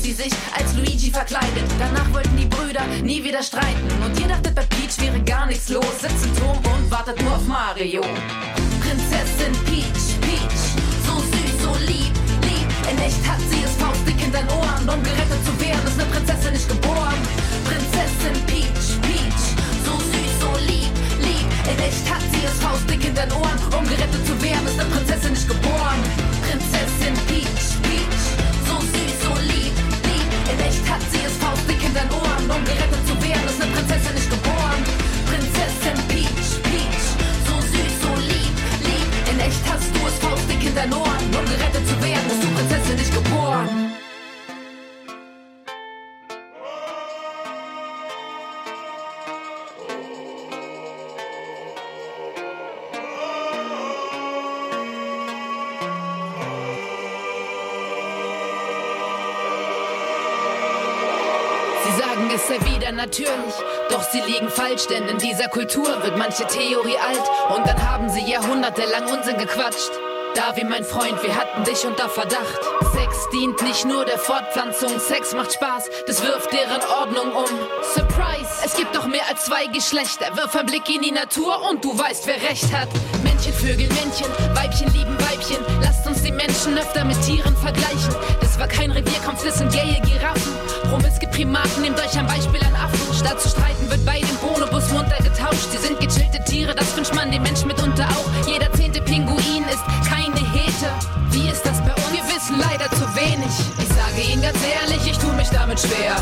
Sie 0.00 0.12
sich 0.12 0.32
als 0.56 0.74
Luigi 0.74 1.10
verkleidet. 1.10 1.64
Danach 1.78 2.12
wollten 2.12 2.36
die 2.36 2.46
Brüder 2.46 2.82
nie 3.02 3.22
wieder 3.22 3.42
streiten. 3.42 3.88
Und 4.04 4.18
ihr 4.20 4.28
dachtet, 4.28 4.54
bei 4.54 4.62
Peach 4.62 4.98
wäre 5.00 5.20
gar 5.20 5.46
nichts 5.46 5.68
los. 5.68 6.00
Sitzt 6.00 6.24
im 6.24 6.36
Turm 6.36 6.58
und 6.74 6.90
wartet 6.90 7.20
nur 7.22 7.34
auf 7.34 7.46
Mario. 7.46 8.02
Prinzessin 8.80 9.52
Peach, 9.66 10.16
Peach, 10.22 10.62
so 11.04 11.18
süß, 11.20 11.62
so 11.62 11.72
lieb, 11.86 12.12
lieb. 12.42 12.68
In 12.90 12.98
echt 12.98 13.26
hat 13.28 13.40
sie 13.50 13.62
es 13.64 13.74
faustdick 13.76 14.20
in 14.24 14.32
den 14.32 14.48
Ohren. 14.48 14.88
Um 14.88 15.02
gerettet 15.02 15.44
zu 15.44 15.52
werden, 15.60 15.86
ist 15.86 16.00
eine 16.00 16.10
Prinzessin 16.10 16.52
nicht 16.52 16.68
geboren. 16.68 17.20
Prinzessin 17.64 18.36
Peach, 18.46 18.86
Peach, 19.02 19.44
so 19.84 19.92
süß, 19.98 20.34
so 20.40 20.50
lieb, 20.66 20.92
lieb. 21.20 21.48
In 21.68 21.78
echt 21.84 22.06
hat 22.08 22.22
sie 22.32 22.44
es 22.46 22.58
faustdick 22.62 23.04
in 23.04 23.14
den 23.14 23.30
Ohren. 23.32 23.58
Um 23.76 23.84
gerettet 23.84 24.24
zu 24.26 24.34
werden, 24.42 24.66
ist 24.66 24.80
eine 24.80 24.88
Prinzessin 24.88 25.32
nicht 25.32 25.48
geboren. 25.48 26.00
Prinzessin 26.46 27.14
Peach, 27.26 27.57
In 30.58 30.64
echt 30.64 30.90
hat 30.90 31.00
sie 31.12 31.24
es 31.24 31.36
faustdick 31.36 31.82
in 31.84 31.94
den 31.94 32.10
Ohren. 32.10 32.50
Um 32.50 32.64
gerettet 32.64 33.06
zu 33.06 33.14
werden, 33.22 33.46
ist 33.46 33.62
eine 33.62 33.70
Prinzessin 33.70 34.14
nicht 34.14 34.30
geboren. 34.30 34.82
Prinzessin 35.30 35.98
Peach, 36.08 36.50
Peach, 36.66 37.06
so 37.46 37.54
süß, 37.60 37.94
so 38.02 38.12
lieb, 38.26 38.54
lieb. 38.82 39.08
In 39.30 39.38
echt 39.38 39.62
hast 39.70 39.88
du 39.94 40.00
es 40.06 40.18
faustdick 40.18 40.64
in 40.64 40.74
den 40.74 40.92
Ohren. 40.92 41.24
Um 41.38 41.44
gerettet 41.46 41.86
zu 41.86 41.94
werden, 42.02 42.26
bist 42.28 42.42
du 42.42 42.48
Prinzessin 42.48 42.96
nicht 42.96 43.14
geboren. 43.14 44.07
Natürlich, 62.98 63.54
doch 63.90 64.02
sie 64.02 64.20
liegen 64.20 64.48
falsch, 64.48 64.88
denn 64.88 65.06
in 65.06 65.18
dieser 65.18 65.48
Kultur 65.48 66.02
wird 66.02 66.18
manche 66.18 66.44
Theorie 66.48 66.98
alt 66.98 67.56
und 67.56 67.64
dann 67.64 67.88
haben 67.88 68.10
sie 68.10 68.28
jahrhundertelang 68.28 69.06
Unsinn 69.06 69.38
gequatscht. 69.38 69.92
Da 70.34 70.56
wie 70.56 70.64
mein 70.64 70.84
Freund, 70.84 71.22
wir 71.22 71.34
hatten 71.34 71.62
dich 71.64 71.86
unter 71.86 72.08
Verdacht. 72.08 72.60
Sex 72.92 73.28
dient 73.32 73.62
nicht 73.62 73.84
nur 73.84 74.04
der 74.04 74.18
Fortpflanzung, 74.18 74.98
Sex 74.98 75.32
macht 75.32 75.52
Spaß, 75.52 75.88
das 76.06 76.22
wirft 76.22 76.52
deren 76.52 76.82
Ordnung 77.00 77.32
um. 77.32 77.44
Surprise, 77.94 78.50
es 78.64 78.74
gibt 78.76 78.94
doch 78.94 79.06
mehr 79.06 79.26
als 79.30 79.44
zwei 79.44 79.66
Geschlechter. 79.66 80.36
Wirf 80.36 80.54
einen 80.56 80.66
Blick 80.66 80.88
in 80.92 81.02
die 81.02 81.12
Natur 81.12 81.70
und 81.70 81.84
du 81.84 81.96
weißt, 81.96 82.26
wer 82.26 82.36
recht 82.50 82.72
hat. 82.76 82.88
Männchen, 83.22 83.52
Vögel, 83.54 83.88
Männchen, 83.88 84.28
Weibchen 84.54 84.92
lieben 84.92 85.16
Weibchen. 85.20 85.58
Lasst 85.80 86.06
uns 86.06 86.22
die 86.22 86.32
Menschen 86.32 86.76
öfter 86.76 87.04
mit 87.04 87.20
Tieren 87.22 87.56
vergleichen. 87.56 88.14
Das 88.40 88.58
war 88.58 88.66
kein 88.66 88.90
Revierkampf, 88.90 89.44
das 89.44 89.58
sind 89.58 89.72
gaye 89.72 90.00
Giraffen. 90.00 90.52
Promiske 90.90 91.28
Primaten, 91.28 91.82
nehmt 91.82 91.98
euch 91.98 92.18
ein 92.18 92.26
Beispiel 92.26 92.60
zu 93.36 93.48
streiten 93.48 93.90
wird 93.90 94.04
bei 94.06 94.20
dem 94.20 94.36
Bonobus 94.36 94.90
munter 94.90 95.16
getauscht. 95.22 95.68
Sie 95.70 95.78
sind 95.78 96.00
gechillte 96.00 96.42
Tiere, 96.44 96.74
das 96.74 96.96
wünscht 96.96 97.14
man 97.14 97.30
dem 97.30 97.42
Mensch 97.42 97.64
mitunter 97.64 98.06
auch. 98.08 98.48
Jeder 98.48 98.72
zehnte 98.72 99.00
Pinguin 99.02 99.64
ist 99.68 99.82
keine 100.08 100.40
Hete. 100.52 100.90
Wie 101.30 101.48
ist 101.48 101.64
das 101.64 101.78
bei 101.82 101.92
uns? 101.94 102.12
Wir 102.12 102.24
wissen 102.24 102.58
leider 102.58 102.90
zu 102.96 103.04
wenig. 103.14 103.52
Ich 103.78 103.88
sage 103.88 104.32
Ihnen 104.32 104.42
ganz 104.42 104.58
ehrlich, 104.62 105.10
ich 105.10 105.18
tu 105.18 105.26
mich 105.32 105.48
damit 105.50 105.80
schwer. 105.80 106.16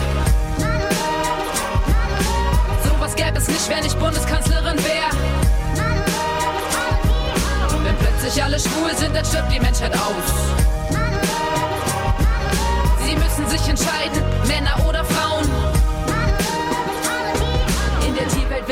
Sowas 2.85 3.15
gäbe 3.15 3.39
es 3.39 3.49
nicht, 3.49 3.69
wenn 3.69 3.85
ich 3.85 3.95
Bundeskanzlerin 3.97 4.79
wäre. 4.79 5.11
Wenn 7.85 7.97
plötzlich 7.99 8.43
alle 8.43 8.59
schwul 8.59 8.95
sind, 8.97 9.15
dann 9.15 9.25
stirbt 9.25 9.53
die 9.53 9.61
Menschheit 9.61 9.93
aus. 9.95 10.33
Sie 13.07 13.15
müssen 13.15 13.49
sich 13.49 13.69
entscheiden, 13.69 14.23
Männer 14.49 14.77
oder 14.89 15.05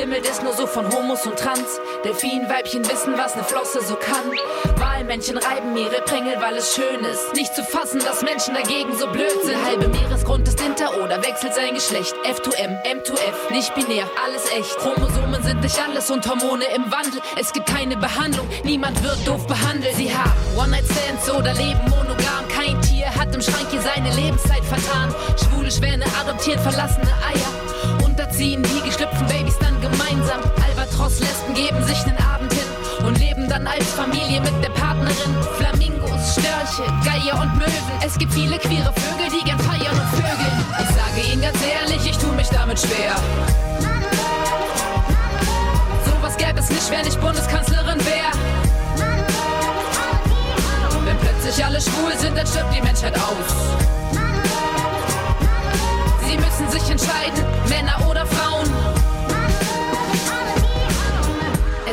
wimmelt 0.05 0.29
es 0.29 0.43
nur 0.43 0.53
so 0.53 0.67
von 0.67 0.93
Homos 0.93 1.27
und 1.27 1.39
Trans. 1.39 1.81
Delfinweibchen 2.05 2.85
wissen, 2.85 3.17
was 3.17 3.37
ne 3.37 3.43
Flosse 3.43 3.81
so 3.83 3.97
kann. 3.97 4.31
Walmännchen 4.77 5.39
reiben 5.39 5.75
ihre 5.79 6.03
Prängel, 6.03 6.37
weil 6.41 6.57
es 6.59 6.75
schön 6.75 7.03
ist. 7.07 7.33
Nicht 7.35 7.55
zu 7.55 7.65
fassen, 7.65 8.01
dass 8.01 8.21
Menschen 8.21 8.53
dagegen 8.53 8.95
so 8.99 9.07
blöd 9.07 9.33
sind. 9.43 9.65
Halbe 9.65 9.89
Meeresgrund 9.89 10.47
ist 10.47 10.61
hinter 10.61 11.03
oder 11.03 11.23
wechselt 11.25 11.55
sein 11.55 11.73
Geschlecht. 11.73 12.15
F2M, 12.25 12.83
M2F, 12.85 13.51
nicht 13.51 13.75
binär, 13.75 14.05
alles 14.27 14.45
echt. 14.53 14.77
Chromosomen 14.77 15.43
sind 15.43 15.63
nicht 15.63 15.79
alles 15.81 16.11
und 16.11 16.29
Hormone 16.29 16.65
im 16.77 16.85
Wandel. 16.93 17.23
Es 17.41 17.51
gibt 17.55 17.67
keine 17.67 17.97
Behandlung, 17.97 18.47
niemand 18.63 19.03
wird 19.03 19.27
doof 19.27 19.47
behandelt. 19.47 19.97
Sie 19.97 20.15
haben 20.15 20.33
One-Night-Stands 20.55 21.31
oder 21.31 21.55
leben 21.55 21.81
monogam. 21.89 22.45
Kein 22.55 22.79
Tier 22.83 23.07
hat 23.07 23.35
im 23.35 23.41
Schrank 23.41 23.69
hier 23.71 23.81
seine 23.81 24.15
Lebenszeit 24.15 24.65
vertan. 24.65 25.15
Schwule 25.41 25.71
Schwäne 25.71 26.05
adoptieren 26.21 26.61
verlassene 26.61 27.09
Eier. 27.27 28.05
Unterziehen 28.05 28.63
die 28.63 28.81
geschlüpften 28.87 29.27
Babys 29.29 29.59
dann 29.59 29.74
gemeinsam. 30.25 30.41
Albatros-Lesben 30.65 31.55
geben 31.55 31.85
sich 31.85 32.05
nen 32.07 32.17
Abend 32.19 32.53
hin 32.53 33.07
und 33.07 33.19
leben 33.19 33.49
dann 33.49 33.67
als 33.67 33.85
Familie 33.93 34.41
mit 34.41 34.53
der 34.63 34.71
Partnerin. 34.71 35.15
Flamingos, 35.59 36.33
Störche, 36.33 36.91
Geier 37.05 37.41
und 37.41 37.57
Möwen. 37.59 37.73
Es 38.05 38.19
gibt 38.19 38.33
viele 38.33 38.59
queere 38.59 38.93
Vögel, 38.93 39.31
die 39.31 39.45
gern 39.45 39.59
feiern 39.61 39.93
und 39.93 40.09
vögeln. 40.11 40.65
Ich 40.81 40.95
sage 40.95 41.33
Ihnen 41.33 41.43
ganz 41.43 41.59
ehrlich, 41.63 42.11
ich 42.11 42.19
tu 42.19 42.27
mich 42.33 42.49
damit 42.49 42.79
schwer. 42.79 43.15
Sowas 46.05 46.37
gäbe 46.37 46.59
es 46.59 46.71
nicht, 46.71 46.91
wenn 46.91 47.07
ich 47.07 47.19
Bundeskanzlerin 47.19 48.01
wäre. 48.05 48.33
Wenn 51.05 51.19
plötzlich 51.19 51.65
alle 51.65 51.81
schwul 51.81 52.17
sind, 52.19 52.37
dann 52.37 52.47
stirbt 52.47 52.75
die 52.75 52.81
Menschheit 52.83 53.15
aus. 53.17 53.75
Sie 56.27 56.37
müssen 56.37 56.71
sich 56.71 56.91
entscheiden, 56.91 57.45
Männer 57.69 58.09
oder 58.09 58.25
Frauen. 58.27 58.64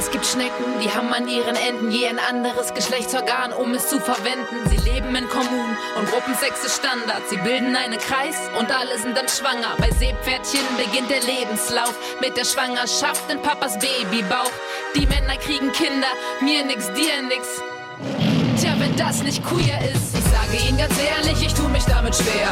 Es 0.02 0.10
gibt 0.10 0.26
Schnecken, 0.26 0.66
die 0.84 0.90
haben 0.90 1.14
an 1.14 1.28
ihren 1.28 1.56
Enden 1.56 1.92
je 1.92 2.08
ein 2.08 2.18
anderes 2.18 2.74
Geschlechtsorgan, 2.74 3.54
um 3.54 3.72
es 3.76 3.88
zu 3.88 4.00
verwenden. 4.00 4.68
Sie 4.68 4.78
leben 4.78 5.16
in 5.16 5.30
Kommunen 5.30 5.78
und 5.96 6.10
Gruppensex 6.10 6.66
ist 6.66 6.78
Standard. 6.78 7.22
Sie 7.30 7.38
bilden 7.38 7.76
einen 7.76 8.00
Kreis 8.00 8.50
und 8.58 8.72
alle 8.72 8.98
sind 8.98 9.16
dann 9.16 9.30
schwanger. 9.30 9.78
Bei 9.78 9.92
Seepferdchen 9.92 10.66
beginnt 10.76 11.12
der 11.12 11.22
Lebenslauf 11.22 11.94
mit 12.20 12.36
der 12.36 12.46
Schwangerschaft 12.46 13.30
in 13.32 13.40
Papas 13.44 13.78
Babybauch. 13.78 14.50
Die 14.96 15.06
Männer 15.06 15.38
kriegen 15.38 15.72
Kinder, 15.72 16.10
mir 16.42 16.66
nix, 16.66 16.88
dir 16.94 17.22
nix. 17.22 17.62
Tja, 18.60 18.74
wenn 18.80 18.96
das 18.96 19.22
nicht 19.22 19.46
queer 19.46 19.82
ist, 19.94 20.18
ich 20.18 20.26
sage 20.26 20.68
Ihnen 20.68 20.80
ganz 20.80 20.96
ehrlich, 20.98 21.46
ich 21.46 21.54
tu 21.54 21.68
mich 21.68 21.86
damit 21.86 22.16
schwer. 22.16 22.50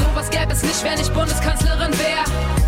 Sowas 0.00 0.28
gäbe 0.30 0.52
es 0.52 0.64
nicht, 0.64 0.82
wenn 0.82 0.98
ich 0.98 1.12
Bundeskanzlerin 1.12 1.96
wäre. 1.96 2.67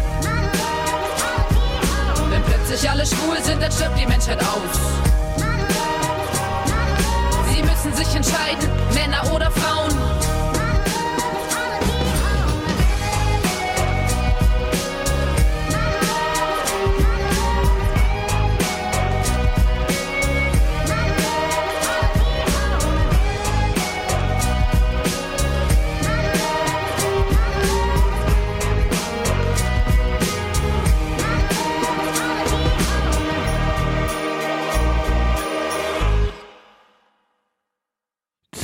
Plötzlich 2.70 2.88
alle 2.88 3.04
schwul 3.04 3.36
sind, 3.42 3.60
dann 3.60 3.72
stirbt 3.72 3.98
die 3.98 4.06
Menschheit 4.06 4.38
aus. 4.42 4.78
Sie 7.52 7.62
müssen 7.64 7.92
sich 7.96 8.14
entscheiden, 8.14 8.70
Männer 8.94 9.32
oder 9.34 9.50
Frauen. 9.50 9.99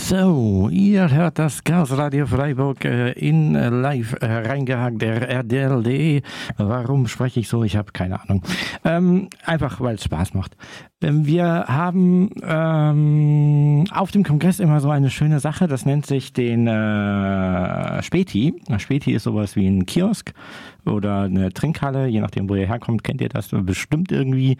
So, 0.08 0.68
ihr 0.70 1.10
hört 1.10 1.40
das 1.40 1.64
Gasradio 1.64 2.28
Freiburg 2.28 2.84
äh, 2.84 3.10
in 3.14 3.56
äh, 3.56 3.70
live 3.70 4.14
äh, 4.20 4.26
reingehakt 4.26 5.02
der 5.02 5.28
RDLD. 5.28 6.22
Warum 6.58 7.08
spreche 7.08 7.40
ich 7.40 7.48
so? 7.48 7.64
Ich 7.64 7.74
habe 7.76 7.90
keine 7.90 8.22
Ahnung. 8.22 8.44
Ähm, 8.84 9.28
einfach, 9.44 9.80
weil 9.80 9.96
es 9.96 10.04
Spaß 10.04 10.34
macht. 10.34 10.56
Wir 11.08 11.66
haben 11.68 12.30
ähm, 12.42 13.84
auf 13.92 14.10
dem 14.10 14.24
Kongress 14.24 14.58
immer 14.58 14.80
so 14.80 14.90
eine 14.90 15.10
schöne 15.10 15.38
Sache, 15.38 15.68
das 15.68 15.86
nennt 15.86 16.04
sich 16.04 16.32
den 16.32 16.66
äh, 16.66 18.02
Späti. 18.02 18.54
Späti 18.78 19.12
ist 19.12 19.22
sowas 19.22 19.54
wie 19.54 19.68
ein 19.68 19.86
Kiosk 19.86 20.32
oder 20.84 21.22
eine 21.22 21.52
Trinkhalle, 21.52 22.06
je 22.06 22.20
nachdem, 22.20 22.48
wo 22.48 22.54
ihr 22.54 22.66
herkommt, 22.66 23.04
kennt 23.04 23.20
ihr 23.20 23.28
das 23.28 23.48
bestimmt 23.50 24.12
irgendwie. 24.12 24.56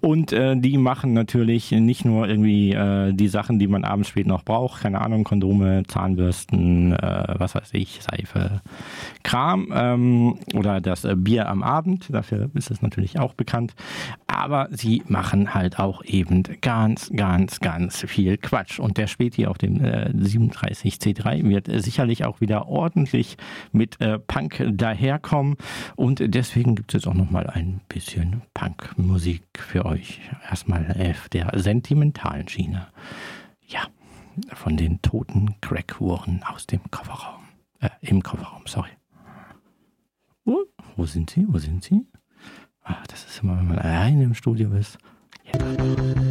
Und 0.00 0.32
äh, 0.32 0.56
die 0.56 0.76
machen 0.76 1.14
natürlich 1.14 1.70
nicht 1.72 2.04
nur 2.04 2.28
irgendwie 2.28 2.72
äh, 2.72 3.12
die 3.12 3.28
Sachen, 3.28 3.58
die 3.58 3.68
man 3.68 3.84
abends 3.84 4.08
spät 4.08 4.26
noch 4.26 4.44
braucht, 4.44 4.82
keine 4.82 5.00
Ahnung, 5.00 5.24
Kondome, 5.24 5.82
Zahnbürsten, 5.86 6.92
äh, 6.92 7.34
was 7.38 7.54
weiß 7.54 7.70
ich, 7.72 8.00
Seife, 8.02 8.60
Kram 9.22 9.72
ähm, 9.74 10.38
oder 10.54 10.80
das 10.80 11.04
äh, 11.04 11.14
Bier 11.16 11.48
am 11.48 11.62
Abend, 11.62 12.12
dafür 12.12 12.50
ist 12.54 12.70
es 12.70 12.82
natürlich 12.82 13.18
auch 13.18 13.34
bekannt. 13.34 13.74
Aber 14.26 14.68
sie 14.70 15.02
machen 15.08 15.54
halt 15.54 15.78
auch 15.78 15.87
eben 16.04 16.42
ganz, 16.60 17.10
ganz, 17.14 17.60
ganz 17.60 18.04
viel 18.06 18.36
Quatsch. 18.36 18.78
Und 18.78 18.96
der 18.96 19.06
Späti 19.06 19.46
auf 19.46 19.58
dem 19.58 19.84
äh, 19.84 20.10
37C3 20.10 21.48
wird 21.48 21.68
sicherlich 21.82 22.24
auch 22.24 22.40
wieder 22.40 22.68
ordentlich 22.68 23.36
mit 23.72 24.00
äh, 24.00 24.18
Punk 24.18 24.64
daherkommen. 24.72 25.56
Und 25.96 26.22
deswegen 26.22 26.74
gibt 26.74 26.94
es 26.94 27.02
jetzt 27.02 27.08
auch 27.08 27.14
nochmal 27.14 27.46
ein 27.48 27.80
bisschen 27.88 28.42
Punkmusik 28.54 29.44
für 29.56 29.84
euch. 29.84 30.20
Erstmal 30.48 30.94
auf 31.10 31.28
der 31.28 31.50
sentimentalen 31.54 32.48
Schiene. 32.48 32.88
Ja, 33.66 33.82
von 34.54 34.76
den 34.76 35.02
toten 35.02 35.56
Crackhuren 35.60 36.42
aus 36.44 36.66
dem 36.66 36.80
Kofferraum. 36.90 37.42
Äh, 37.80 37.90
im 38.00 38.22
Kofferraum, 38.22 38.62
sorry. 38.66 38.90
Oh, 40.44 40.64
wo 40.96 41.04
sind 41.04 41.30
sie? 41.30 41.44
Wo 41.48 41.58
sind 41.58 41.84
sie? 41.84 42.06
Ach, 42.82 43.06
das 43.06 43.26
ist 43.26 43.42
immer, 43.42 43.58
wenn 43.58 43.68
man 43.68 43.78
alleine 43.78 44.24
im 44.24 44.34
Studio 44.34 44.72
ist. 44.72 44.98
Ja. 45.54 46.27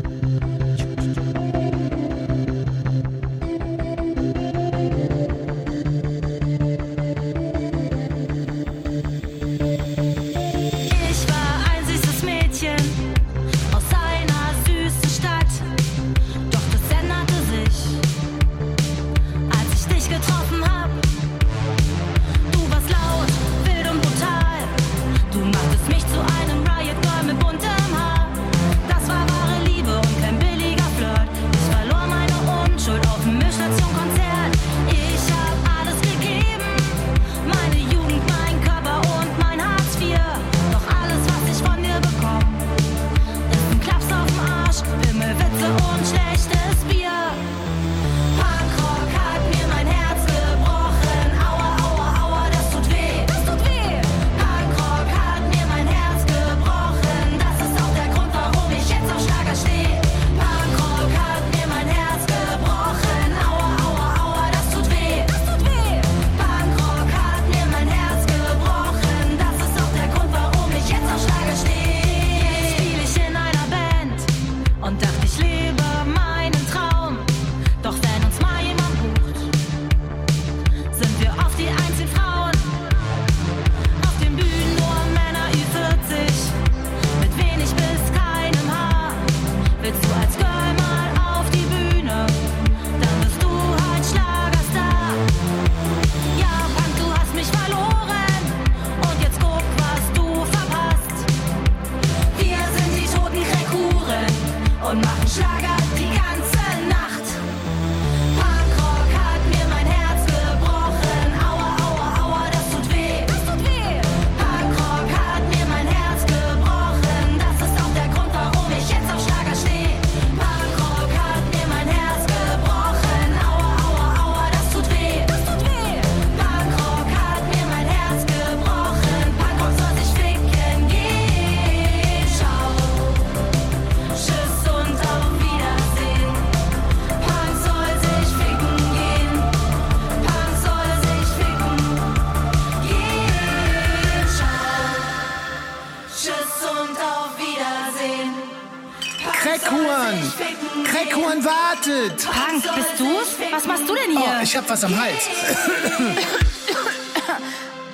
Hab 154.68 154.74
was 154.74 154.84
am 154.84 155.00
Hals. 155.00 155.30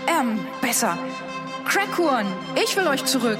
Ähm, 0.05 0.45
besser. 0.61 0.97
Crackhorn, 1.65 2.25
ich 2.61 2.75
will 2.75 2.85
euch 2.87 3.05
zurück. 3.05 3.37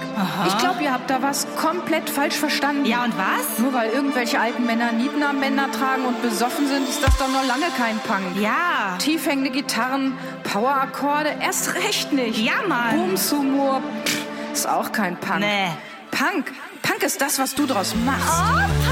Ich 0.48 0.58
glaube, 0.58 0.82
ihr 0.82 0.94
habt 0.94 1.10
da 1.10 1.22
was 1.22 1.46
komplett 1.58 2.10
falsch 2.10 2.36
verstanden. 2.36 2.86
ja, 2.86 3.04
und 3.04 3.14
was? 3.18 3.60
Nur 3.60 3.74
weil 3.74 3.90
irgendwelche 3.92 4.40
alten 4.40 4.66
Männer 4.66 4.94
Nietenarmbänder 4.94 5.70
tragen 5.72 6.06
und 6.06 6.22
besoffen 6.22 6.68
sind, 6.68 6.88
ist 6.88 7.04
das 7.04 7.18
doch 7.18 7.28
noch 7.28 7.46
lange 7.46 7.66
kein 7.78 8.00
Punk. 8.00 8.42
Ja. 8.42 8.96
Tiefhängende 8.98 9.52
Gitarren, 9.52 10.18
Powerakkorde, 10.46 11.36
erst 11.42 11.76
recht 11.76 12.14
nicht. 12.14 12.40
Ja, 12.40 12.66
Mann. 12.68 12.98
Bumshumor, 12.98 13.82
ist 14.54 14.68
auch 14.68 14.92
kein 14.94 15.18
Punk. 15.18 15.42
Nee. 15.42 15.68
Punk, 16.12 16.52
Punk 16.82 17.04
ist 17.04 17.20
das, 17.22 17.40
was 17.40 17.54
du 17.56 17.66
draus 17.66 17.94
machst. 18.06 18.42
Punkrock 18.42 18.83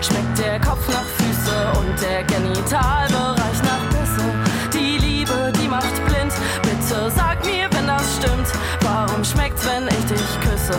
Schmeckt 0.00 0.38
der 0.38 0.60
Kopf 0.60 0.86
nach 0.88 1.04
Füße 1.18 1.78
und 1.80 2.00
der 2.00 2.22
Genitalbereich 2.24 3.62
nach 3.64 3.84
Bisse. 3.90 4.24
Die 4.72 4.96
Liebe, 4.98 5.52
die 5.60 5.68
macht 5.68 5.94
blind. 6.06 6.32
Bitte 6.62 7.10
sag 7.14 7.44
mir, 7.44 7.68
wenn 7.72 7.86
das 7.86 8.16
stimmt. 8.16 8.48
Warum 8.82 9.24
schmeckt's, 9.24 9.66
wenn 9.66 9.88
ich 9.88 10.04
dich 10.06 10.40
küsse? 10.40 10.78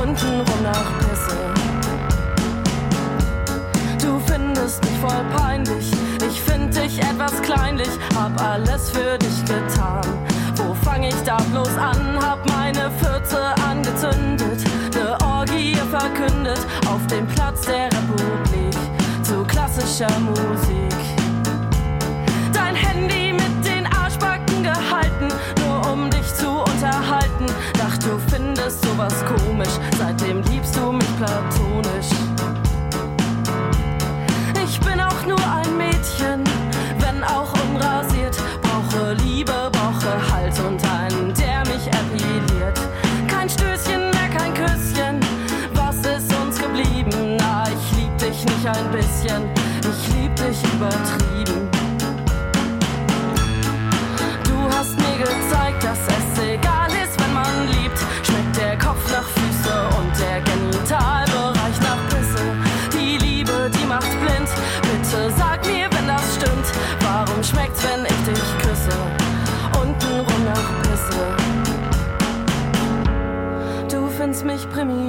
Untenrum 0.00 0.62
nach 0.62 0.98
Pisse. 0.98 1.36
Du 4.00 4.20
findest 4.20 4.84
mich 4.84 4.98
voll 5.00 5.24
peinlich, 5.36 5.90
ich 6.28 6.40
find 6.40 6.76
dich 6.76 6.98
etwas 7.00 7.40
kleinlich, 7.42 7.88
hab 8.14 8.40
alles 8.40 8.90
für 8.90 9.18
dich 9.18 9.44
getan. 9.44 10.02
Wo 10.56 10.74
fang 10.74 11.02
ich 11.02 11.16
da 11.24 11.36
bloß 11.52 11.76
an? 11.76 12.18
Hab 12.22 12.46
meine 12.48 12.90
Fürze 13.00 13.54
angezündet, 13.68 14.64
Orgie 15.56 15.74
verkündet 15.90 16.58
auf 16.86 17.06
dem 17.06 17.26
Platz 17.28 17.62
der 17.62 17.86
Republik 17.86 18.76
zu 19.22 19.42
klassischer 19.44 20.10
Musik. 20.20 20.94
Dein 22.52 22.74
Handy 22.74 23.32
mit 23.32 23.64
den 23.64 23.86
Arschbacken 23.86 24.62
gehalten, 24.62 25.28
nur 25.64 25.92
um 25.92 26.10
dich 26.10 26.34
zu 26.34 26.50
unterhalten. 26.50 27.46
Dacht 27.72 28.02
du 28.04 28.18
findest 28.30 28.84
sowas 28.84 29.14
komisch, 29.24 29.78
seitdem 29.96 30.42
liebst 30.42 30.76
du 30.76 30.92
mich 30.92 31.16
platonisch. 31.16 32.10
Ich 34.62 34.78
bin 34.80 35.00
auch 35.00 35.24
nur 35.26 35.40
ein 35.40 35.74
Mädchen, 35.78 36.44
wenn 36.98 37.24
auch 37.24 37.52
unrasiert. 37.70 38.36
Brauche 38.60 39.14
Liebe, 39.14 39.70
brauche 39.72 40.32
Halt 40.32 40.35
ein 48.66 48.90
bisschen, 48.90 49.48
ich 49.80 50.14
lieb 50.14 50.34
dich 50.34 50.58
übertrieben. 50.74 51.68
Du 54.42 54.56
hast 54.76 54.96
mir 54.96 55.18
gezeigt, 55.18 55.84
dass 55.84 55.98
es 56.08 56.42
egal 56.42 56.90
ist, 56.90 57.18
wenn 57.20 57.32
man 57.32 57.68
liebt. 57.68 57.98
Schmeckt 58.22 58.56
der 58.56 58.76
Kopf 58.78 59.10
nach 59.12 59.28
Füße 59.36 59.74
und 59.98 60.12
der 60.18 60.40
Genitalbereich 60.40 61.80
nach 61.80 62.02
Pisse. 62.08 62.42
Die 62.92 63.18
Liebe, 63.18 63.70
die 63.70 63.86
macht 63.86 64.10
blind. 64.20 64.48
Bitte 64.82 65.32
sag 65.36 65.64
mir, 65.66 65.88
wenn 65.92 66.08
das 66.08 66.34
stimmt. 66.34 66.66
Warum 67.00 67.42
schmeckt's, 67.44 67.82
wenn 67.84 68.04
ich 68.04 68.20
dich 68.26 68.58
küsse? 68.58 68.96
Untenrum 69.80 70.44
nach 70.44 70.68
Pisse. 70.82 71.22
Du 73.88 74.08
findest 74.08 74.44
mich 74.44 74.68
primitiv, 74.70 75.05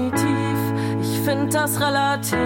find 1.47 1.53
das 1.53 1.79
relativ. 1.79 2.38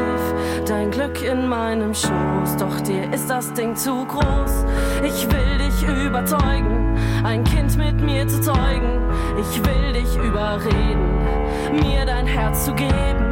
Dein 0.67 0.91
Glück 0.91 1.21
in 1.21 1.47
meinem 1.47 1.93
Schoß, 1.93 2.57
doch 2.59 2.79
dir 2.81 3.11
ist 3.13 3.29
das 3.29 3.51
Ding 3.53 3.75
zu 3.75 4.05
groß. 4.05 4.65
Ich 5.03 5.27
will 5.31 5.57
dich 5.57 6.05
überzeugen, 6.05 6.97
ein 7.23 7.43
Kind 7.43 7.77
mit 7.77 7.99
mir 8.01 8.27
zu 8.27 8.41
zeugen. 8.41 8.99
Ich 9.39 9.63
will 9.65 9.93
dich 9.93 10.15
überreden, 10.15 11.81
mir 11.81 12.05
dein 12.05 12.27
Herz 12.27 12.65
zu 12.65 12.73
geben. 12.73 13.30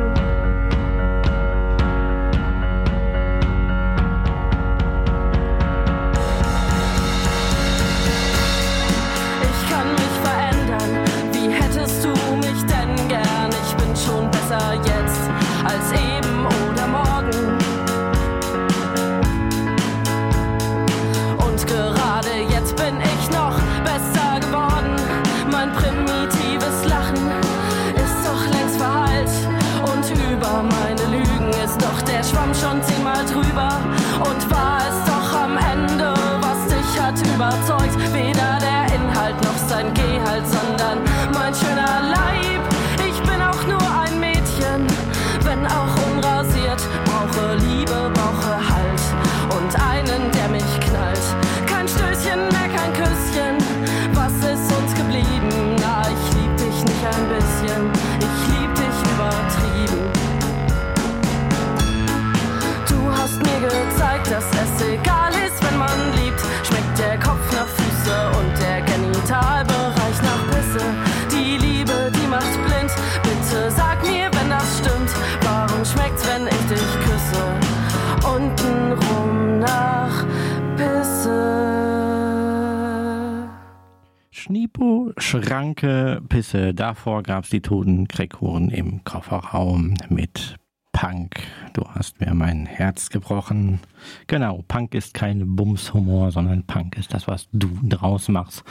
Schranke, 85.59 86.21
Pisse. 86.29 86.73
Davor 86.73 87.21
gab's 87.21 87.49
die 87.49 87.59
toten 87.59 88.07
Kreckhuren 88.07 88.69
im 88.69 89.03
Kofferraum 89.03 89.95
mit 90.07 90.55
Punk. 90.93 91.35
Du 91.79 91.85
hast 91.95 92.19
mir 92.19 92.33
mein 92.33 92.65
Herz 92.65 93.09
gebrochen. 93.09 93.79
Genau, 94.27 94.65
Punk 94.67 94.93
ist 94.95 95.13
kein 95.13 95.55
Bumshumor, 95.55 96.31
sondern 96.31 96.63
Punk 96.63 96.97
ist 96.97 97.13
das, 97.13 97.25
was 97.27 97.47
du 97.53 97.69
draus 97.83 98.27
machst. 98.27 98.63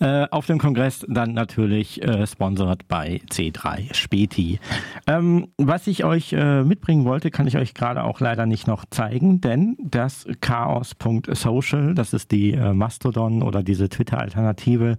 Äh, 0.00 0.26
auf 0.30 0.46
dem 0.46 0.58
Kongress 0.58 1.06
dann 1.08 1.32
natürlich 1.32 2.02
äh, 2.02 2.26
sponsert 2.26 2.88
bei 2.88 3.22
C3 3.30 3.94
Späti. 3.94 4.60
Ähm, 5.06 5.48
was 5.56 5.86
ich 5.86 6.04
euch 6.04 6.34
äh, 6.34 6.62
mitbringen 6.62 7.06
wollte, 7.06 7.30
kann 7.30 7.46
ich 7.46 7.56
euch 7.56 7.72
gerade 7.72 8.04
auch 8.04 8.20
leider 8.20 8.44
nicht 8.44 8.66
noch 8.66 8.84
zeigen, 8.90 9.40
denn 9.40 9.78
das 9.82 10.26
Chaos.social, 10.40 11.94
das 11.94 12.12
ist 12.12 12.32
die 12.32 12.52
äh, 12.52 12.74
Mastodon 12.74 13.42
oder 13.42 13.62
diese 13.62 13.88
Twitter-Alternative 13.88 14.98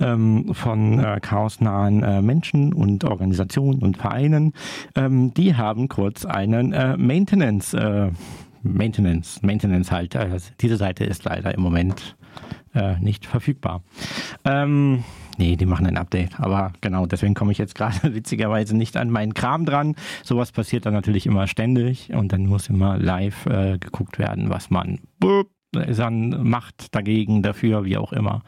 ähm, 0.00 0.54
von 0.54 0.98
äh, 0.98 1.20
chaosnahen 1.20 2.02
äh, 2.02 2.20
Menschen 2.20 2.72
und 2.72 3.04
Organisationen 3.04 3.80
und 3.80 3.96
Vereinen, 3.96 4.54
ähm, 4.96 5.32
die 5.34 5.54
haben 5.54 5.88
kurz 5.88 6.24
einen 6.24 6.79
äh, 6.80 6.96
Maintenance, 6.96 7.74
äh, 7.74 8.10
Maintenance, 8.62 9.42
Maintenance 9.42 9.90
halt. 9.92 10.14
Äh, 10.14 10.38
diese 10.60 10.76
Seite 10.76 11.04
ist 11.04 11.24
leider 11.24 11.54
im 11.54 11.60
Moment 11.60 12.16
äh, 12.74 12.98
nicht 13.00 13.26
verfügbar. 13.26 13.82
Ähm, 14.44 15.04
nee, 15.36 15.56
die 15.56 15.66
machen 15.66 15.86
ein 15.86 15.98
Update. 15.98 16.40
Aber 16.40 16.72
genau, 16.80 17.06
deswegen 17.06 17.34
komme 17.34 17.52
ich 17.52 17.58
jetzt 17.58 17.74
gerade 17.74 17.96
witzigerweise 18.14 18.76
nicht 18.76 18.96
an 18.96 19.10
meinen 19.10 19.34
Kram 19.34 19.66
dran. 19.66 19.94
Sowas 20.22 20.52
passiert 20.52 20.86
dann 20.86 20.94
natürlich 20.94 21.26
immer 21.26 21.46
ständig 21.46 22.12
und 22.12 22.32
dann 22.32 22.46
muss 22.46 22.68
immer 22.68 22.96
live 22.98 23.46
äh, 23.46 23.78
geguckt 23.78 24.18
werden, 24.18 24.48
was 24.48 24.70
man 24.70 25.00
dann 25.72 26.48
macht 26.48 26.94
dagegen, 26.94 27.42
dafür, 27.42 27.84
wie 27.84 27.96
auch 27.96 28.12
immer. 28.12 28.42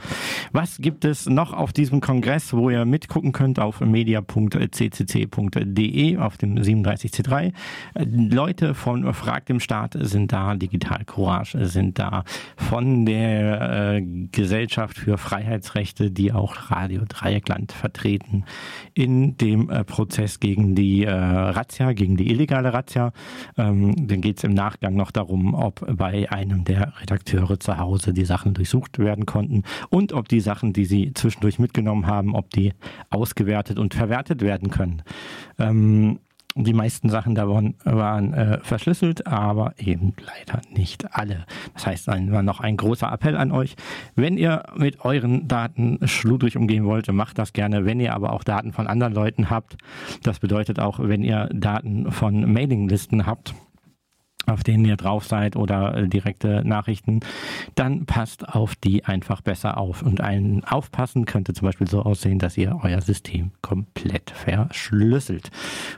Was 0.50 0.78
gibt 0.78 1.04
es 1.04 1.26
noch 1.26 1.52
auf 1.52 1.72
diesem 1.72 2.00
Kongress, 2.00 2.52
wo 2.52 2.68
ihr 2.68 2.84
mitgucken 2.84 3.30
könnt 3.30 3.60
auf 3.60 3.80
media.ccc.de 3.80 4.56
auf 6.16 6.36
dem 6.36 6.56
37C3? 6.56 7.52
Leute 7.94 8.74
von 8.74 9.14
Frag 9.14 9.46
dem 9.46 9.60
Staat 9.60 9.96
sind 10.00 10.32
da, 10.32 10.56
Digital 10.56 11.04
Courage 11.04 11.64
sind 11.66 12.00
da, 12.00 12.24
von 12.56 13.06
der 13.06 13.98
äh, 13.98 14.02
Gesellschaft 14.32 14.98
für 14.98 15.16
Freiheitsrechte, 15.16 16.10
die 16.10 16.32
auch 16.32 16.72
Radio 16.72 17.02
Dreieckland 17.08 17.70
vertreten, 17.70 18.44
in 18.94 19.36
dem 19.36 19.70
äh, 19.70 19.84
Prozess 19.84 20.40
gegen 20.40 20.74
die 20.74 21.04
äh, 21.04 21.12
Razzia, 21.12 21.92
gegen 21.92 22.16
die 22.16 22.32
illegale 22.32 22.72
Razzia. 22.72 23.12
Ähm, 23.56 24.08
dann 24.08 24.20
geht 24.20 24.38
es 24.38 24.44
im 24.44 24.54
Nachgang 24.54 24.96
noch 24.96 25.12
darum, 25.12 25.54
ob 25.54 25.86
bei 25.96 26.28
einem 26.30 26.64
der 26.64 26.92
Redakteure 27.00 27.11
Redakteure 27.12 27.60
zu 27.60 27.78
Hause 27.78 28.12
die 28.12 28.24
Sachen 28.24 28.54
durchsucht 28.54 28.98
werden 28.98 29.26
konnten 29.26 29.62
und 29.90 30.12
ob 30.12 30.28
die 30.28 30.40
Sachen, 30.40 30.72
die 30.72 30.86
sie 30.86 31.12
zwischendurch 31.14 31.58
mitgenommen 31.58 32.06
haben, 32.06 32.34
ob 32.34 32.50
die 32.50 32.72
ausgewertet 33.10 33.78
und 33.78 33.94
verwertet 33.94 34.40
werden 34.40 34.70
können. 34.70 35.02
Ähm, 35.58 36.18
die 36.54 36.74
meisten 36.74 37.08
Sachen 37.08 37.34
davon 37.34 37.76
waren 37.82 38.34
äh, 38.34 38.60
verschlüsselt, 38.60 39.26
aber 39.26 39.72
eben 39.78 40.12
leider 40.18 40.60
nicht 40.70 41.14
alle. 41.14 41.46
Das 41.72 41.86
heißt, 41.86 42.08
ein, 42.10 42.26
noch 42.44 42.60
ein 42.60 42.76
großer 42.76 43.10
Appell 43.10 43.38
an 43.38 43.52
euch. 43.52 43.74
Wenn 44.16 44.36
ihr 44.36 44.64
mit 44.76 45.02
euren 45.02 45.48
Daten 45.48 45.98
schludrig 46.04 46.58
umgehen 46.58 46.84
wollt, 46.84 47.10
macht 47.10 47.38
das 47.38 47.54
gerne. 47.54 47.86
Wenn 47.86 48.00
ihr 48.00 48.14
aber 48.14 48.34
auch 48.34 48.44
Daten 48.44 48.72
von 48.72 48.86
anderen 48.86 49.14
Leuten 49.14 49.48
habt, 49.48 49.78
das 50.24 50.40
bedeutet 50.40 50.78
auch, 50.78 50.98
wenn 51.00 51.22
ihr 51.22 51.48
Daten 51.54 52.12
von 52.12 52.52
Mailinglisten 52.52 53.24
habt, 53.24 53.54
auf 54.46 54.62
denen 54.64 54.84
ihr 54.84 54.96
drauf 54.96 55.26
seid 55.26 55.56
oder 55.56 55.96
äh, 55.96 56.08
direkte 56.08 56.62
Nachrichten, 56.64 57.20
dann 57.74 58.06
passt 58.06 58.48
auf 58.48 58.74
die 58.74 59.04
einfach 59.04 59.40
besser 59.40 59.78
auf. 59.78 60.02
Und 60.02 60.20
ein 60.20 60.64
Aufpassen 60.64 61.24
könnte 61.24 61.52
zum 61.52 61.66
Beispiel 61.66 61.88
so 61.88 62.02
aussehen, 62.02 62.38
dass 62.38 62.56
ihr 62.56 62.78
euer 62.82 63.00
System 63.00 63.52
komplett 63.62 64.30
verschlüsselt. 64.30 65.50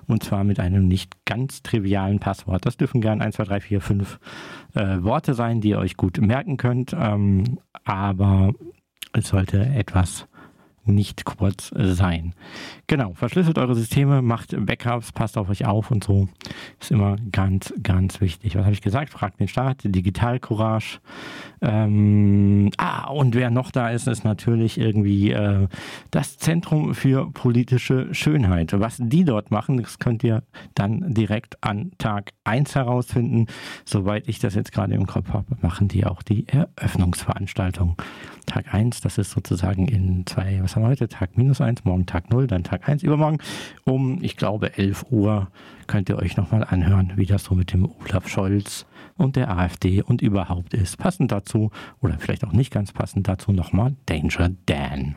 Und 0.06 0.22
zwar 0.22 0.44
mit 0.44 0.60
einem 0.60 0.86
nicht 0.88 1.24
ganz 1.24 1.62
trivialen 1.62 2.18
Passwort. 2.18 2.66
Das 2.66 2.76
dürfen 2.76 3.00
gern 3.00 3.22
1, 3.22 3.36
2, 3.36 3.44
3, 3.44 3.60
4, 3.60 3.80
5 3.80 4.18
äh, 4.74 5.02
Worte 5.02 5.34
sein, 5.34 5.60
die 5.60 5.70
ihr 5.70 5.78
euch 5.78 5.96
gut 5.96 6.20
merken 6.20 6.56
könnt. 6.56 6.94
Ähm, 6.98 7.58
aber 7.84 8.52
es 9.12 9.28
sollte 9.28 9.64
etwas 9.64 10.26
nicht 10.86 11.24
kurz 11.24 11.72
sein. 11.74 12.34
Genau, 12.86 13.14
verschlüsselt 13.14 13.58
eure 13.58 13.74
Systeme, 13.74 14.20
macht 14.20 14.54
Backups, 14.66 15.12
passt 15.12 15.38
auf 15.38 15.48
euch 15.48 15.64
auf 15.64 15.90
und 15.90 16.04
so. 16.04 16.28
Ist 16.80 16.90
immer 16.90 17.16
ganz, 17.32 17.72
ganz 17.82 18.20
wichtig. 18.20 18.56
Was 18.56 18.64
habe 18.64 18.74
ich 18.74 18.82
gesagt? 18.82 19.10
Fragt 19.10 19.40
den 19.40 19.48
Staat, 19.48 19.78
Digital 19.84 20.38
Courage. 20.38 21.00
Ähm, 21.62 22.70
ah, 22.76 23.08
und 23.08 23.34
wer 23.34 23.50
noch 23.50 23.70
da 23.70 23.88
ist, 23.88 24.06
ist 24.06 24.24
natürlich 24.24 24.78
irgendwie 24.78 25.30
äh, 25.30 25.66
das 26.10 26.36
Zentrum 26.36 26.94
für 26.94 27.30
politische 27.30 28.12
Schönheit. 28.14 28.78
Was 28.78 28.98
die 29.00 29.24
dort 29.24 29.50
machen, 29.50 29.78
das 29.78 29.98
könnt 29.98 30.22
ihr 30.22 30.42
dann 30.74 31.14
direkt 31.14 31.62
an 31.64 31.92
Tag 31.96 32.32
1 32.44 32.74
herausfinden. 32.74 33.46
Soweit 33.86 34.28
ich 34.28 34.40
das 34.40 34.54
jetzt 34.54 34.72
gerade 34.72 34.92
im 34.92 35.06
Kopf 35.06 35.30
habe, 35.30 35.56
machen 35.62 35.88
die 35.88 36.04
auch 36.04 36.22
die 36.22 36.46
Eröffnungsveranstaltung. 36.48 37.96
Tag 38.46 38.74
1, 38.74 39.00
das 39.00 39.16
ist 39.16 39.30
sozusagen 39.30 39.88
in 39.88 40.26
zwei, 40.26 40.60
was 40.62 40.76
haben 40.76 40.82
wir 40.82 40.90
heute? 40.90 41.08
Tag 41.08 41.38
minus 41.38 41.62
1, 41.62 41.84
morgen 41.84 42.04
Tag 42.04 42.30
0, 42.30 42.46
dann 42.46 42.62
Tag 42.62 42.73
1 42.82 43.02
übermorgen. 43.02 43.38
Um, 43.84 44.18
ich 44.22 44.36
glaube, 44.36 44.76
11 44.76 45.06
Uhr 45.10 45.48
könnt 45.86 46.08
ihr 46.08 46.18
euch 46.18 46.36
nochmal 46.36 46.64
anhören, 46.64 47.12
wie 47.16 47.26
das 47.26 47.44
so 47.44 47.54
mit 47.54 47.72
dem 47.72 47.88
Olaf 48.02 48.28
Scholz 48.28 48.86
und 49.16 49.36
der 49.36 49.56
AfD 49.56 50.02
und 50.02 50.22
überhaupt 50.22 50.74
ist. 50.74 50.98
Passend 50.98 51.32
dazu, 51.32 51.70
oder 52.00 52.18
vielleicht 52.18 52.44
auch 52.44 52.52
nicht 52.52 52.72
ganz 52.72 52.92
passend 52.92 53.28
dazu, 53.28 53.52
nochmal 53.52 53.94
Danger 54.06 54.50
Dan. 54.66 55.16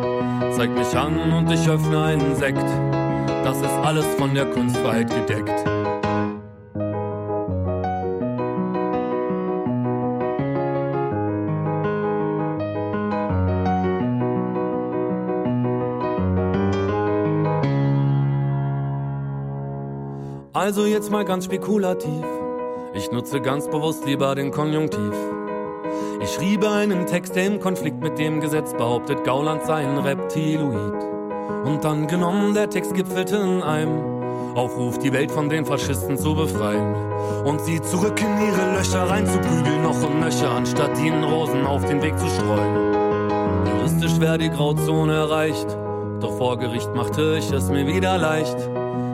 zeig 0.55 0.69
mich 0.71 0.95
an 0.95 1.33
und 1.33 1.51
ich 1.51 1.67
öffne 1.67 2.03
einen 2.03 2.35
Sekt. 2.35 2.63
Das 3.43 3.57
ist 3.57 3.77
alles 3.83 4.05
von 4.15 4.33
der 4.33 4.45
Kunstfreiheit 4.45 5.09
gedeckt. 5.09 5.51
Also 20.53 20.85
jetzt 20.85 21.09
mal 21.09 21.25
ganz 21.25 21.45
spekulativ. 21.45 22.23
Ich 22.93 23.11
nutze 23.11 23.41
ganz 23.41 23.67
bewusst 23.67 24.05
lieber 24.05 24.35
den 24.35 24.51
Konjunktiv. 24.51 25.30
Ich 26.41 26.47
schriebe 26.47 26.71
einen 26.71 27.05
Text, 27.05 27.35
der 27.35 27.45
im 27.45 27.59
Konflikt 27.59 28.01
mit 28.01 28.17
dem 28.17 28.41
Gesetz 28.41 28.73
behauptet, 28.73 29.23
Gauland 29.23 29.63
sei 29.63 29.87
ein 29.87 29.99
Reptiloid. 29.99 31.03
Und 31.65 31.83
dann 31.83 32.07
genommen, 32.07 32.55
der 32.55 32.67
Text 32.67 32.95
gipfelte 32.95 33.35
in 33.35 33.61
einem 33.61 34.55
Aufruf, 34.55 34.97
die 34.97 35.13
Welt 35.13 35.29
von 35.29 35.49
den 35.49 35.65
Faschisten 35.65 36.17
zu 36.17 36.33
befreien. 36.33 36.95
Und 37.45 37.61
sie 37.61 37.79
zurück 37.79 38.19
in 38.19 38.47
ihre 38.47 38.75
Löcher 38.75 39.07
reinzuprügeln, 39.07 39.83
noch 39.83 40.01
und 40.01 40.19
nöcher, 40.19 40.49
anstatt 40.49 40.99
ihnen 40.99 41.23
Rosen 41.23 41.63
auf 41.63 41.85
den 41.85 42.01
Weg 42.01 42.17
zu 42.17 42.25
streuen. 42.25 43.67
Juristisch 43.77 44.19
wäre 44.19 44.39
die 44.39 44.49
Grauzone 44.49 45.13
erreicht, 45.13 45.67
doch 46.21 46.35
vor 46.37 46.57
Gericht 46.57 46.91
machte 46.95 47.37
ich 47.37 47.51
es 47.51 47.69
mir 47.69 47.85
wieder 47.85 48.17
leicht. 48.17 48.57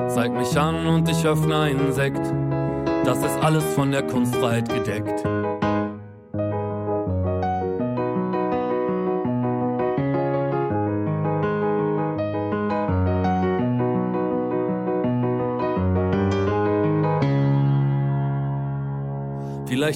Zeig 0.08 0.32
mich 0.32 0.58
an 0.58 0.88
und 0.88 1.10
ich 1.10 1.28
öffne 1.28 1.60
einen 1.60 1.92
Sekt. 1.92 2.26
Das 3.04 3.18
ist 3.18 3.38
alles 3.44 3.66
von 3.76 3.92
der 3.92 4.04
Kunstfreiheit 4.04 4.70
gedeckt. 4.70 5.26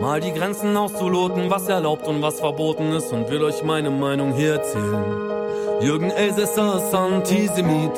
Mal 0.00 0.20
die 0.20 0.32
Grenzen 0.32 0.76
auszuloten, 0.76 1.50
was 1.50 1.68
erlaubt 1.68 2.06
und 2.06 2.22
was 2.22 2.40
verboten 2.40 2.92
ist 2.92 3.12
und 3.12 3.30
will 3.30 3.42
euch 3.42 3.62
meine 3.62 3.90
Meinung 3.90 4.34
hier 4.34 4.54
erzählen. 4.54 5.04
Jürgen 5.80 6.10
Elsässer 6.10 6.76
ist 6.76 6.94
Antisemit. 6.94 7.92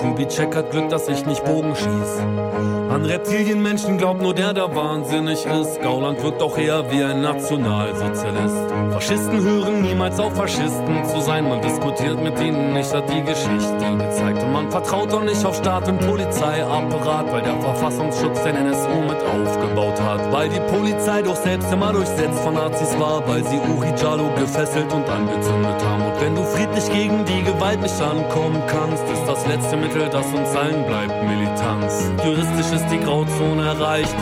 Kubitschek 0.00 0.56
hat 0.56 0.70
Glück, 0.70 0.88
dass 0.88 1.08
ich 1.08 1.26
nicht 1.26 1.44
Bogen 1.44 1.76
schieß. 1.76 2.22
An 2.90 3.04
Reptilienmenschen 3.04 3.98
glaubt 3.98 4.22
nur 4.22 4.34
der, 4.34 4.54
der 4.54 4.74
wahnsinnig 4.74 5.44
ist. 5.44 5.80
Gauland 5.82 6.22
wirkt 6.22 6.42
auch 6.42 6.56
eher 6.56 6.90
wie 6.90 7.04
ein 7.04 7.20
Nationalsozialist. 7.20 8.56
Faschisten 8.90 9.44
hören 9.44 9.82
niemals 9.82 10.18
auf 10.18 10.34
Faschisten 10.34 11.04
zu 11.04 11.20
sein. 11.20 11.48
Man 11.48 11.60
diskutiert 11.60 12.20
mit 12.20 12.40
ihnen 12.40 12.72
nicht, 12.72 12.92
hat 12.92 13.08
die 13.08 13.22
Geschichte 13.22 13.96
gezeigt. 13.96 14.42
Und 14.42 14.52
man 14.52 14.70
vertraut 14.70 15.12
auch 15.12 15.22
nicht 15.22 15.44
auf 15.44 15.54
Staat 15.54 15.86
und 15.86 16.00
Polizeiapparat, 16.00 17.30
weil 17.30 17.42
der 17.42 17.60
Verfassungsschutz 17.60 18.42
den 18.42 18.56
NSU 18.56 18.88
mit 19.02 19.22
aufgebaut 19.22 20.00
hat. 20.00 20.32
Weil 20.32 20.48
die 20.48 20.60
Polizei 20.74 21.22
doch 21.22 21.36
selbst 21.36 21.70
immer 21.72 21.92
durchsetzt 21.92 22.40
von 22.40 22.54
Nazis 22.54 22.98
war, 22.98 23.22
weil 23.28 23.44
sie 23.44 23.60
Uri 23.76 23.92
Jalo 24.02 24.30
gefesselt 24.34 24.92
und 24.92 25.08
angezündet 25.08 25.84
haben. 25.84 26.06
Und 26.06 26.20
wenn 26.20 26.34
du 26.34 26.42
friedlich 26.42 26.90
gegen 26.90 27.24
die 27.24 27.42
Gewalt 27.44 27.80
nicht 27.82 28.00
ankommen 28.00 28.60
kannst, 28.66 29.04
ist 29.04 29.26
das 29.28 29.46
letzte 29.46 29.76
Mittel, 29.92 30.08
das 30.08 30.26
uns 30.26 30.54
allen 30.54 30.86
bleibt, 30.86 31.24
Militanz. 31.24 32.12
Juristisch 32.24 32.72
ist 32.72 32.88
die 32.90 32.98
Grauzone 32.98 33.66
erreicht, 33.66 34.14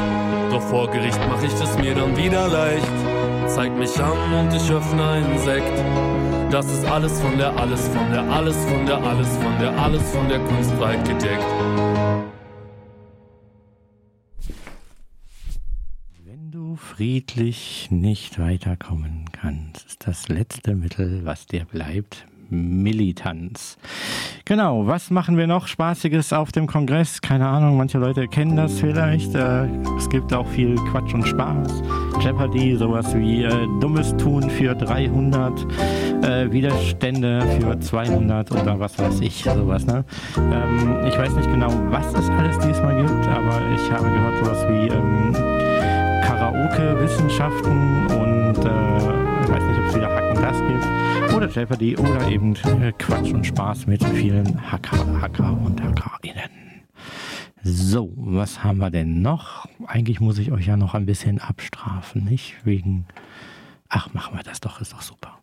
doch 0.51 0.63
vor 0.63 0.91
Gericht 0.91 1.19
mach 1.29 1.43
ich 1.43 1.53
es 1.53 1.77
mir 1.79 1.95
dann 1.95 2.17
wieder 2.17 2.49
leicht. 2.49 2.87
Zeig 3.47 3.77
mich 3.77 3.95
an 4.01 4.33
und 4.33 4.55
ich 4.55 4.71
öffne 4.71 5.07
einen 5.07 5.39
Sekt. 5.39 5.79
Das 6.51 6.65
ist 6.73 6.87
alles 6.87 7.21
von 7.21 7.37
der, 7.37 7.55
alles 7.55 7.87
von 7.89 8.11
der, 8.11 8.23
alles 8.31 8.57
von 8.65 8.87
der, 8.87 8.99
alles 8.99 9.37
von 9.37 9.59
der, 9.61 9.79
alles 9.79 10.11
von 10.11 10.29
der 10.29 10.39
Kunstfreiheit 10.39 11.05
gedeckt. 11.07 11.45
Wenn 16.25 16.51
du 16.51 16.77
friedlich 16.77 17.89
nicht 17.91 18.39
weiterkommen 18.39 19.27
kannst, 19.33 19.87
ist 19.87 20.07
das 20.07 20.29
letzte 20.29 20.75
Mittel, 20.75 21.27
was 21.27 21.47
dir 21.47 21.67
bleibt, 21.67 22.27
Militanz. 22.51 23.77
Genau, 24.45 24.87
was 24.87 25.11
machen 25.11 25.37
wir 25.37 25.47
noch 25.47 25.67
Spaßiges 25.67 26.33
auf 26.33 26.53
dem 26.53 26.67
Kongress? 26.67 27.21
Keine 27.21 27.47
Ahnung, 27.47 27.77
manche 27.77 27.99
Leute 27.99 28.29
kennen 28.29 28.57
das 28.57 28.81
vielleicht. 28.81 29.35
Äh, 29.35 29.67
es 29.99 30.09
gibt 30.09 30.33
auch 30.33 30.47
viel 30.47 30.77
Quatsch 30.91 31.13
und 31.13 31.27
Spaß. 31.27 31.83
Jeopardy, 32.21 32.77
sowas 32.77 33.15
wie 33.15 33.45
äh, 33.45 33.51
Dummes 33.81 34.17
tun 34.17 34.49
für 34.49 34.75
300, 34.75 35.67
äh, 36.23 36.51
Widerstände 36.51 37.43
für 37.61 37.79
200 37.79 38.51
oder 38.53 38.81
was 38.81 38.99
weiß 38.99 39.21
ich, 39.21 39.45
sowas. 39.45 39.87
Ne? 39.87 40.05
Ähm, 40.37 41.07
ich 41.07 41.17
weiß 41.17 41.35
nicht 41.35 41.51
genau, 41.51 41.71
was 41.91 42.07
es 42.15 42.29
alles 42.31 42.59
diesmal 42.59 42.97
gibt, 42.97 43.29
aber 43.29 43.61
ich 43.75 43.93
habe 43.93 44.09
gehört 44.11 44.45
sowas 44.45 44.67
wie 44.69 44.89
ähm, 44.89 45.33
Karaoke-Wissenschaften 46.25 48.07
und 48.07 48.65
äh, 48.65 49.43
ich 49.43 49.49
weiß 49.49 49.63
nicht, 49.63 49.79
ob 49.79 49.87
es 49.87 49.97
wieder 49.97 50.09
Hacken 50.09 50.43
das 50.43 50.59
gibt. 50.67 50.98
Oder 51.35 51.49
Jeopardy 51.49 51.97
oder 51.97 52.29
eben 52.29 52.57
äh, 52.57 52.93
Quatsch 52.99 53.33
und 53.33 53.47
Spaß 53.47 53.87
mit 53.87 54.03
vielen 54.05 54.71
Hacker, 54.71 55.21
Hacker 55.21 55.57
und 55.65 55.83
HackerInnen. 55.83 56.51
So, 57.63 58.13
was 58.17 58.63
haben 58.65 58.79
wir 58.79 58.91
denn 58.91 59.23
noch? 59.23 59.67
Eigentlich 59.87 60.21
muss 60.21 60.39
ich 60.39 60.53
euch 60.53 60.67
ja 60.67 60.77
noch 60.77 60.95
ein 60.95 61.07
bisschen 61.07 61.41
abstrafen, 61.41 62.25
nicht? 62.25 62.55
Wegen. 62.65 63.07
Ach, 63.89 64.13
machen 64.13 64.37
wir 64.37 64.43
das 64.43 64.61
doch, 64.61 64.81
ist 64.81 64.93
doch 64.93 65.03
super. 65.03 65.39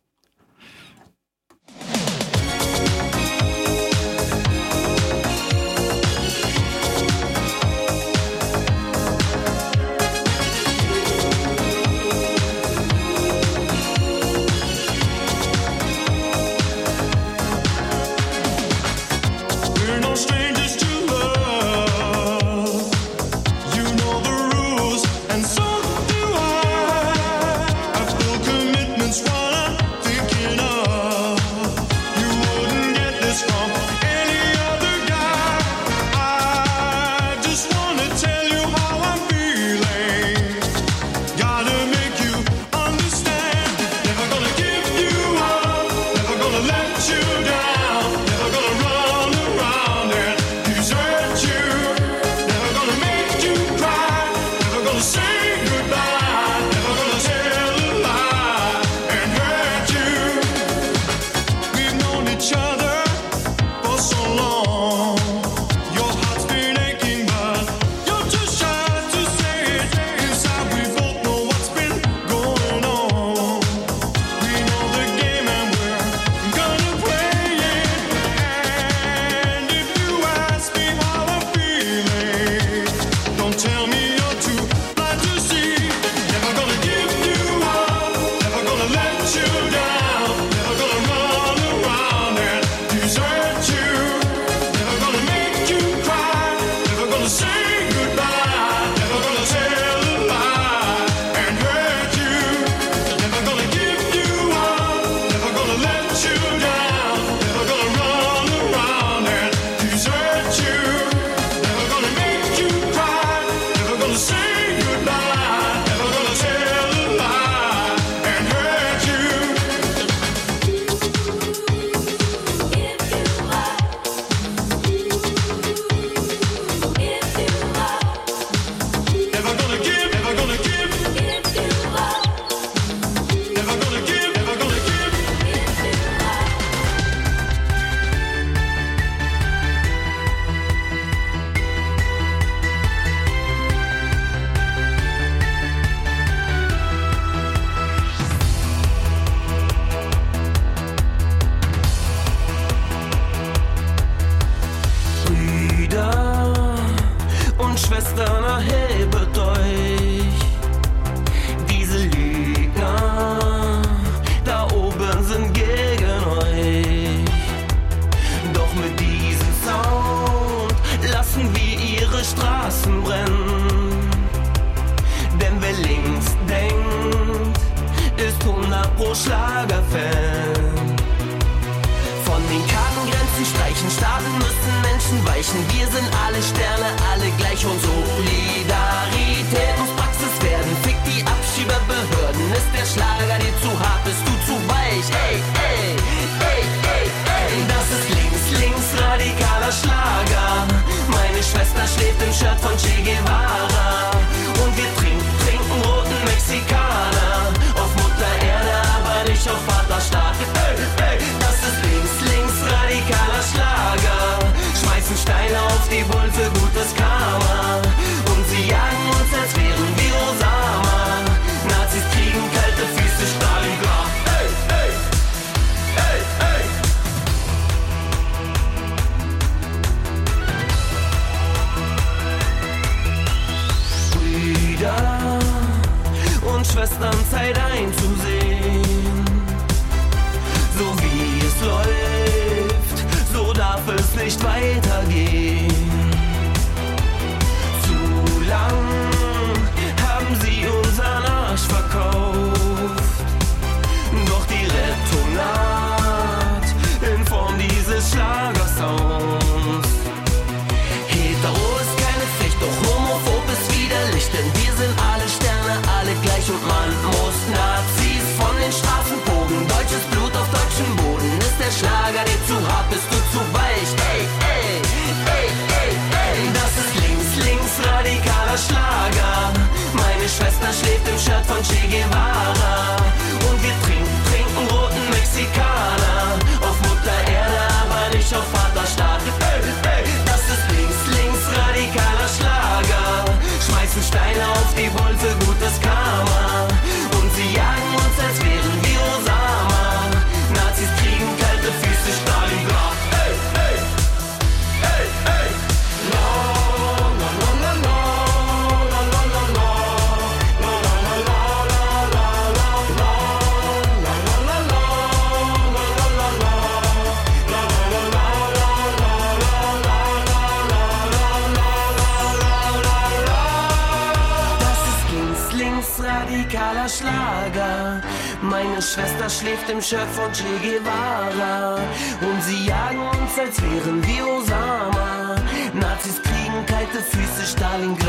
Schwester 328.95 329.29
schläft 329.29 329.69
im 329.69 329.81
Shirt 329.81 330.07
von 330.13 330.31
Che 330.31 330.45
Guevara. 330.63 331.75
Und 332.21 332.41
sie 332.43 332.67
jagen 332.67 332.99
uns, 332.99 333.37
als 333.37 333.61
wären 333.61 334.01
wir 334.07 334.25
Osama. 334.25 335.35
Nazis 335.73 336.21
kriegen 336.21 336.65
kalte 336.65 336.99
Füße, 337.03 337.45
Stalingrad. 337.45 338.07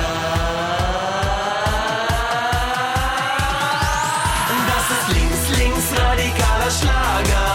Das 4.70 4.86
ist 4.96 5.08
links, 5.16 5.58
links 5.58 5.86
radikaler 6.00 6.70
Schlager. 6.70 7.48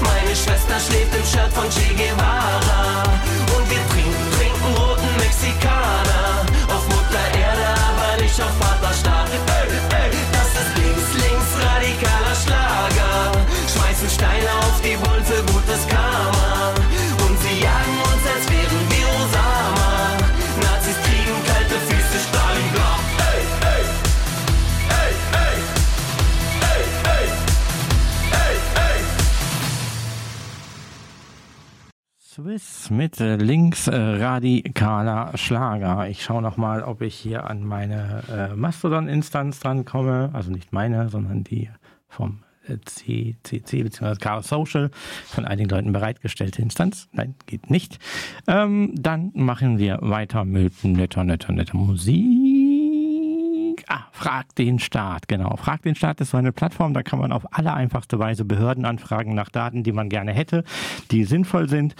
Meine 0.00 0.34
Schwester 0.34 0.80
schläft 0.80 1.14
im 1.14 1.26
Shirt 1.26 1.52
von 1.52 1.68
Che 1.68 1.94
Guevara. 1.94 2.29
Swiss 32.40 32.90
mit 32.90 33.20
äh, 33.20 33.36
links 33.36 33.86
äh, 33.86 33.94
radikaler 33.94 35.36
Schlager. 35.36 36.08
Ich 36.08 36.22
schaue 36.22 36.40
noch 36.40 36.56
mal, 36.56 36.82
ob 36.82 37.02
ich 37.02 37.14
hier 37.14 37.50
an 37.50 37.64
meine 37.64 38.22
äh, 38.30 38.56
Mastodon-Instanz 38.56 39.60
drankomme. 39.60 40.30
Also 40.32 40.50
nicht 40.50 40.72
meine, 40.72 41.10
sondern 41.10 41.44
die 41.44 41.68
vom 42.08 42.42
äh, 42.66 42.78
CCC 42.82 43.82
bzw. 43.82 44.14
Chaos 44.16 44.48
Social 44.48 44.90
von 45.26 45.44
einigen 45.44 45.68
Leuten 45.68 45.92
bereitgestellte 45.92 46.62
Instanz. 46.62 47.08
Nein, 47.12 47.34
geht 47.44 47.68
nicht. 47.68 47.98
Ähm, 48.46 48.94
dann 48.94 49.32
machen 49.34 49.78
wir 49.78 49.98
weiter 50.00 50.46
mit 50.46 50.82
netter, 50.82 51.24
netter, 51.24 51.52
netter 51.52 51.76
Musik. 51.76 52.39
Ah, 53.92 54.06
Frag 54.12 54.54
den 54.54 54.78
Staat, 54.78 55.26
genau. 55.26 55.56
Frag 55.56 55.82
den 55.82 55.96
Staat 55.96 56.20
ist 56.20 56.30
so 56.30 56.36
eine 56.36 56.52
Plattform, 56.52 56.94
da 56.94 57.02
kann 57.02 57.18
man 57.18 57.32
auf 57.32 57.42
alle 57.58 57.74
einfachste 57.74 58.20
Weise 58.20 58.44
Behörden 58.44 58.84
anfragen 58.84 59.34
nach 59.34 59.48
Daten, 59.48 59.82
die 59.82 59.90
man 59.90 60.08
gerne 60.08 60.32
hätte, 60.32 60.62
die 61.10 61.24
sinnvoll 61.24 61.68
sind. 61.68 61.96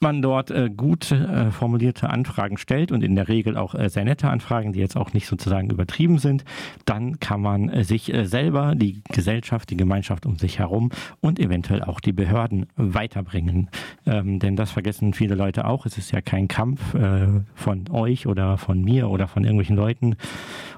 Man 0.00 0.20
dort 0.20 0.50
äh, 0.50 0.68
gut 0.68 1.10
äh, 1.10 1.50
formulierte 1.50 2.10
Anfragen 2.10 2.58
stellt 2.58 2.92
und 2.92 3.02
in 3.02 3.16
der 3.16 3.28
Regel 3.28 3.56
auch 3.56 3.74
äh, 3.74 3.88
sehr 3.88 4.04
nette 4.04 4.28
Anfragen, 4.28 4.72
die 4.72 4.80
jetzt 4.80 4.96
auch 4.96 5.14
nicht 5.14 5.26
sozusagen 5.26 5.70
übertrieben 5.70 6.18
sind, 6.18 6.44
dann 6.84 7.18
kann 7.18 7.40
man 7.40 7.70
äh, 7.70 7.82
sich 7.82 8.12
äh, 8.12 8.26
selber, 8.26 8.74
die 8.74 9.02
Gesellschaft, 9.10 9.70
die 9.70 9.76
Gemeinschaft 9.76 10.26
um 10.26 10.36
sich 10.36 10.58
herum 10.58 10.90
und 11.20 11.38
eventuell 11.38 11.82
auch 11.82 12.00
die 12.00 12.12
Behörden 12.12 12.66
weiterbringen. 12.76 13.70
Ähm, 14.04 14.38
denn 14.38 14.54
das 14.54 14.70
vergessen 14.70 15.14
viele 15.14 15.34
Leute 15.34 15.64
auch. 15.64 15.86
Es 15.86 15.96
ist 15.96 16.12
ja 16.12 16.20
kein 16.20 16.46
Kampf 16.46 16.92
äh, 16.94 17.28
von 17.54 17.88
euch 17.90 18.26
oder 18.26 18.58
von 18.58 18.82
mir 18.82 19.08
oder 19.08 19.28
von 19.28 19.44
irgendwelchen 19.44 19.76
Leuten 19.76 20.16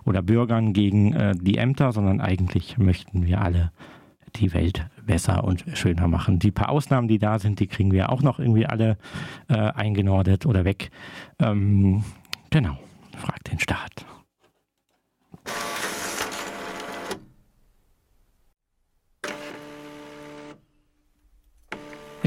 oder 0.04 0.22
Bürgern 0.22 0.72
gegen 0.72 1.38
die 1.42 1.58
Ämter, 1.58 1.92
sondern 1.92 2.20
eigentlich 2.20 2.78
möchten 2.78 3.26
wir 3.26 3.42
alle 3.42 3.72
die 4.36 4.54
Welt 4.54 4.86
besser 5.08 5.42
und 5.42 5.64
schöner 5.74 6.06
machen. 6.06 6.38
Die 6.38 6.52
paar 6.52 6.68
Ausnahmen, 6.68 7.08
die 7.08 7.18
da 7.18 7.40
sind, 7.40 7.58
die 7.58 7.66
kriegen 7.66 7.90
wir 7.90 8.12
auch 8.12 8.22
noch 8.22 8.38
irgendwie 8.38 8.66
alle 8.66 8.96
äh, 9.48 9.54
eingenordet 9.54 10.46
oder 10.46 10.64
weg. 10.64 10.90
Ähm, 11.40 12.04
genau, 12.50 12.78
fragt 13.16 13.50
den 13.50 13.58
Staat. 13.58 14.06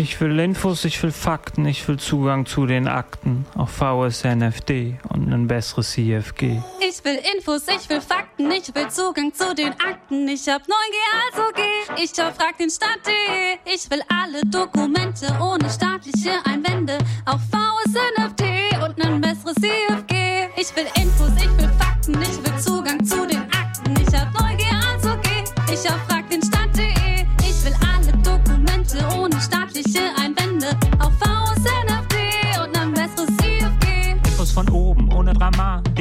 Ich 0.02 0.20
will 0.20 0.40
Infos, 0.40 0.84
ich 0.84 1.04
will 1.04 1.12
Fakten, 1.12 1.64
ich 1.68 1.88
will 1.88 2.00
Zugang 2.00 2.48
zu 2.48 2.66
den 2.66 2.88
Akten, 2.88 3.46
auch 3.56 3.70
VSNFD 3.70 4.98
und 5.10 5.32
ein 5.32 5.46
besseres 5.46 5.92
CFG. 5.92 6.60
Ich 6.80 7.06
will 7.06 7.20
Infos, 7.36 7.68
ich 7.68 7.88
will 7.88 8.02
Fakten, 8.02 8.50
ich 8.50 8.74
will 8.74 8.90
Zugang 8.90 9.32
zu 9.32 9.54
den 9.54 9.74
Akten. 9.74 10.28
Ich 10.28 10.50
hab 10.50 10.64
9G, 10.64 10.96
also 11.28 11.52
geh 11.54 12.04
ich 12.04 12.12
auf 12.20 12.34
frag 12.34 12.58
den 12.58 12.72
Staat.de. 12.72 13.60
Ich 13.72 13.92
will 13.92 14.02
alle 14.10 14.42
Dokumente 14.44 15.28
ohne 15.40 15.70
staatliche 15.70 16.44
Einwände, 16.46 16.98
auch 17.28 17.40
VSNFD 17.52 18.84
und 18.84 19.00
ein 19.06 19.22
besseres 19.22 19.54
CFG. 19.54 20.50
Ich 20.58 20.76
will 20.76 20.88
Infos, 21.00 21.30
ich 21.38 21.58
will 21.60 21.72
Fakten, 21.78 22.20
ich 22.24 22.44
will 22.44 22.60
Zugang 22.60 23.06
zu 23.06 23.28
den 23.28 23.44
Akten. 23.44 23.94
Ich 24.02 24.20
hab 24.20 24.30
9G, 24.36 24.64
also 24.94 25.16
geh 25.22 25.72
ich 25.72 25.88
auf 25.88 26.00
frag 26.08 26.21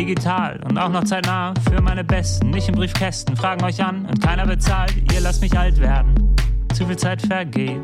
digital 0.01 0.59
und 0.67 0.79
auch 0.79 0.89
noch 0.89 1.05
zeitnah 1.05 1.53
für 1.69 1.83
meine 1.83 2.03
Besten. 2.03 2.51
Nicht 2.51 2.69
im 2.69 2.75
Briefkästen, 2.75 3.37
fragen 3.37 3.63
euch 3.65 3.85
an 3.85 4.07
und 4.07 4.23
keiner 4.23 4.47
bezahlt. 4.47 4.95
Ihr 5.13 5.21
lasst 5.21 5.43
mich 5.43 5.59
alt 5.59 5.79
werden. 5.79 6.35
Zu 6.73 6.87
viel 6.87 6.97
Zeit 6.97 7.21
vergeht. 7.21 7.83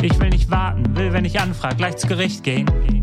Ich 0.00 0.18
will 0.20 0.28
nicht 0.28 0.48
warten, 0.50 0.96
will, 0.96 1.12
wenn 1.12 1.24
ich 1.24 1.40
anfrag, 1.40 1.76
gleich 1.76 1.96
zu 1.96 2.06
Gericht 2.06 2.44
gehen. 2.44 2.97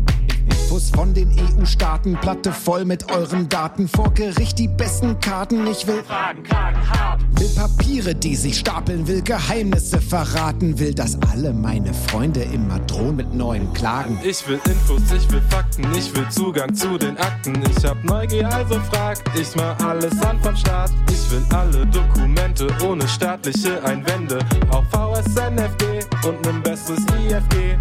Infos 0.66 0.90
von 0.90 1.14
den 1.14 1.30
EU-Staaten, 1.38 2.18
Platte 2.20 2.50
voll 2.50 2.84
mit 2.84 3.08
euren 3.12 3.48
Daten. 3.48 3.86
Vor 3.86 4.12
Gericht 4.14 4.58
die 4.58 4.66
besten 4.66 5.20
Karten. 5.20 5.64
Ich 5.68 5.86
will 5.86 6.02
Fragen, 6.02 6.42
Klagen, 6.42 6.90
haben. 6.90 7.24
Will 7.38 7.48
Papiere, 7.54 8.16
die 8.16 8.34
sich 8.34 8.58
stapeln, 8.58 9.06
will 9.06 9.22
Geheimnisse 9.22 10.00
verraten, 10.00 10.76
will, 10.80 10.92
dass 10.92 11.16
alle 11.30 11.52
meine 11.52 11.94
Freunde 11.94 12.42
immer 12.42 12.80
drohen 12.80 13.14
mit 13.14 13.32
neuen 13.32 13.72
Klagen. 13.74 14.18
Ich 14.24 14.46
will 14.48 14.58
Infos, 14.64 15.02
ich 15.16 15.30
will 15.30 15.42
Fakten, 15.50 15.84
ich 15.94 16.12
will 16.16 16.28
Zugang 16.30 16.74
zu 16.74 16.98
den 16.98 17.16
Akten. 17.16 17.62
Ich 17.70 17.84
hab 17.84 18.02
Neugier, 18.02 18.52
also 18.52 18.80
frag 18.90 19.18
ich 19.38 19.54
mal 19.54 19.76
alles 19.84 20.20
an 20.22 20.42
vom 20.42 20.56
Start. 20.56 20.90
Ich 21.08 21.30
will 21.30 21.44
alle 21.54 21.86
Dokumente 21.86 22.66
ohne 22.84 23.06
staatliche 23.06 23.84
Einwände. 23.84 24.40
Auch 24.70 24.84
VSNFD 24.86 26.04
und 26.26 26.44
nen 26.44 26.60
besseres 26.60 27.04
IFG. 27.20 27.78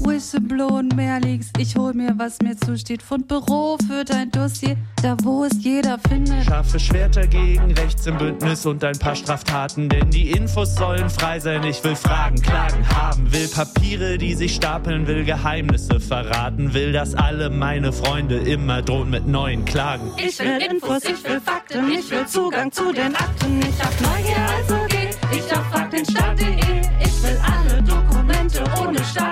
Whistleblow 0.00 0.78
und 0.78 0.96
mehr 0.96 1.20
Leaks. 1.20 1.50
Ich 1.58 1.76
hol 1.76 1.94
mir, 1.94 2.14
was 2.16 2.40
mir 2.40 2.56
zusteht. 2.56 3.02
Fundbüro 3.02 3.78
für 3.86 4.04
dein 4.04 4.30
Dossier, 4.30 4.76
da 5.02 5.16
wo 5.22 5.44
es 5.44 5.52
jeder 5.62 5.98
findet. 6.08 6.44
Scharfe 6.44 6.80
Schwerter 6.80 7.26
gegen 7.26 7.72
rechts 7.72 8.06
im 8.06 8.18
Bündnis 8.18 8.66
und 8.66 8.82
ein 8.84 8.98
paar 8.98 9.14
Straftaten, 9.14 9.88
denn 9.88 10.10
die 10.10 10.30
Infos 10.30 10.74
sollen 10.74 11.08
frei 11.10 11.40
sein. 11.40 11.62
Ich 11.64 11.82
will 11.84 11.96
Fragen, 11.96 12.40
Klagen 12.40 12.88
haben, 12.88 13.32
will 13.32 13.48
Papiere, 13.48 14.18
die 14.18 14.34
sich 14.34 14.54
stapeln, 14.54 15.06
will 15.06 15.24
Geheimnisse 15.24 16.00
verraten, 16.00 16.74
will, 16.74 16.92
dass 16.92 17.14
alle 17.14 17.50
meine 17.50 17.92
Freunde 17.92 18.38
immer 18.38 18.82
drohen 18.82 19.10
mit 19.10 19.26
neuen 19.26 19.64
Klagen. 19.64 20.10
Ich 20.16 20.38
will 20.38 20.58
Infos, 20.70 21.04
ich 21.04 21.22
will 21.24 21.40
Fakten, 21.40 21.90
ich 21.90 22.10
will 22.10 22.26
Zugang 22.26 22.72
zu 22.72 22.92
den 22.92 23.14
Akten. 23.14 23.60
Ich 23.60 23.82
hab 23.82 24.00
Neugier, 24.00 24.36
also 24.58 24.76
geh 24.88 25.03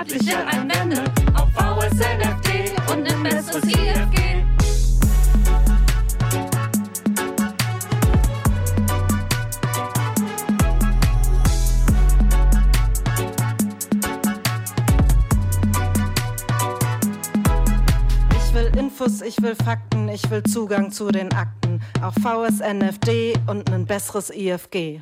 staatliche 0.03 0.45
Einwände. 0.47 1.03
Auf 1.33 1.49
VSNFD 1.53 2.71
und 2.91 3.11
ein 3.11 3.23
besseres 3.23 3.63
IFG. 3.63 4.43
Ich 18.35 18.53
will 18.53 18.71
Infos, 18.77 19.21
ich 19.21 19.41
will 19.41 19.55
Fakten, 19.55 20.09
ich 20.09 20.29
will 20.29 20.43
Zugang 20.43 20.91
zu 20.91 21.09
den 21.09 21.31
Akten. 21.33 21.81
Auch 22.01 22.13
VSNFD 22.13 23.35
und 23.47 23.71
ein 23.71 23.85
besseres 23.85 24.29
IFG. 24.29 25.01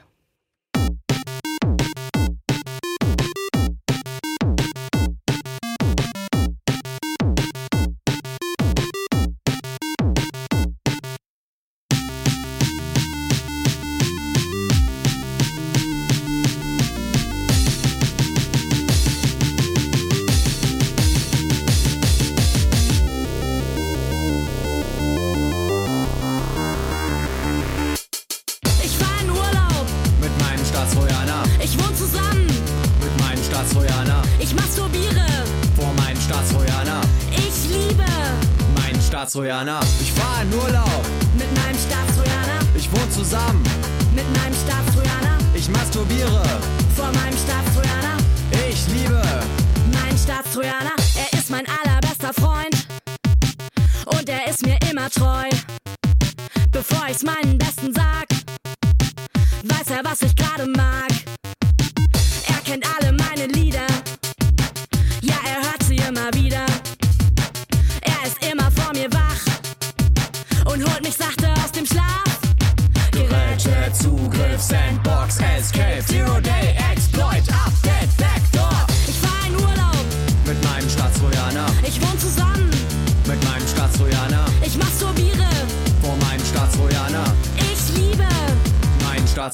Mein 39.36 39.70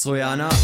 mein 0.08 0.16
Staatstrojaner. 0.16 0.50
Ich 0.50 0.57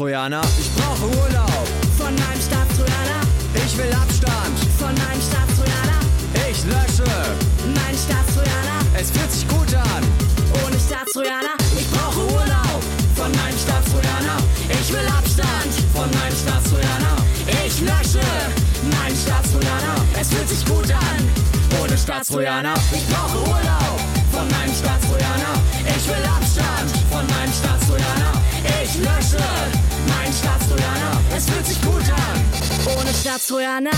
Staatstrojaner. 0.00 0.42
Ich 0.60 0.70
brauche 0.76 1.06
Urlaub, 1.08 1.64
Von 1.96 2.12
meinem 2.12 2.36
Staatstrojaner, 2.44 3.20
ich 3.54 3.78
will 3.78 3.88
Abstand, 3.96 4.56
von 4.76 4.92
meinem 4.92 5.22
Staatstrojaner, 5.24 6.00
ich 6.52 6.60
lösche. 6.68 7.08
mein 7.64 7.96
Staatstrojaner, 7.96 8.78
Es 8.92 9.10
fühlt 9.10 9.32
sich 9.32 9.48
gut 9.48 9.72
an, 9.72 10.02
ohne 10.60 10.76
Staatstrojaner. 10.78 11.56
ich 11.80 11.88
brauche 11.88 12.20
Urlaub, 12.28 12.80
von 13.16 13.32
meinem 13.40 13.56
Staatstrojaner, 13.56 14.36
Ich 14.68 14.92
will 14.92 15.08
Abstand, 15.08 15.72
von 15.96 16.08
meinem 16.12 16.36
Staatstrojaner. 16.44 17.16
ich 17.64 17.80
lösche, 17.80 18.26
Mein 19.00 19.16
Staatstrojaner, 19.16 19.96
es 20.20 20.28
fühlt 20.28 20.48
sich 20.50 20.62
gut 20.66 20.90
an. 20.92 21.18
ohne 21.80 21.96
Staatstrojaner. 21.96 22.74
Ich 22.92 23.06
brauche 23.08 23.38
Urlaub, 23.48 23.96
von 24.30 24.44
meinem 24.52 24.74
Staatstrojaner. 24.76 25.56
Ich 26.06 26.12
will 26.12 26.24
Abstand, 26.24 26.90
von 27.10 27.26
meinem 27.26 27.52
Staatstrojaner. 27.52 28.32
Ich 28.80 28.94
lösche, 28.94 29.44
mein 30.06 30.32
Staatstrojaner. 30.32 31.20
Es 31.36 31.46
fühlt 31.46 31.66
sich 31.66 31.82
gut 31.82 32.04
an. 32.12 32.96
Ohne 32.96 33.12
Staatstrojaner. 33.12 33.90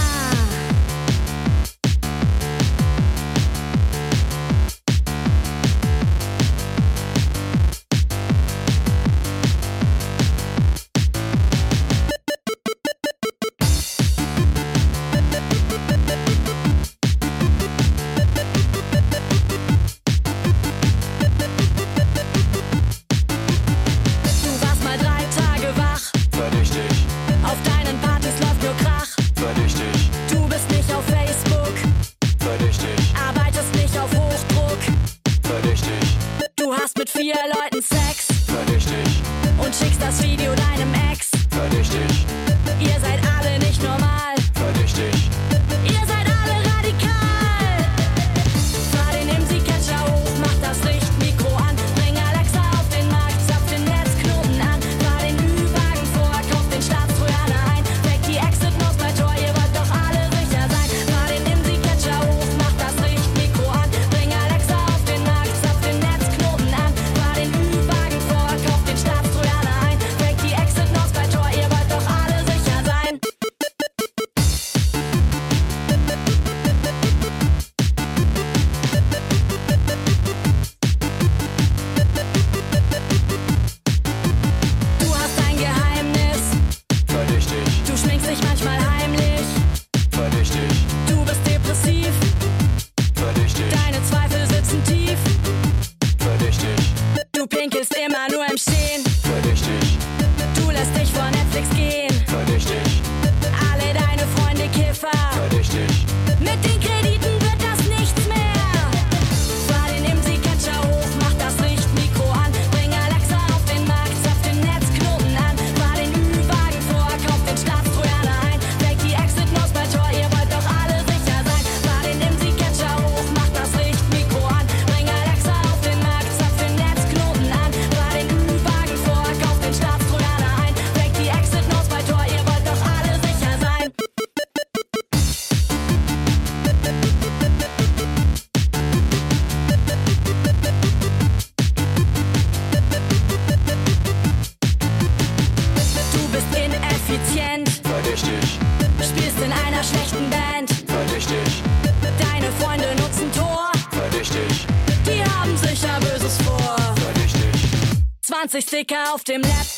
Sticker 158.78 159.12
auf 159.12 159.24
dem 159.24 159.42
Laptop. 159.42 159.77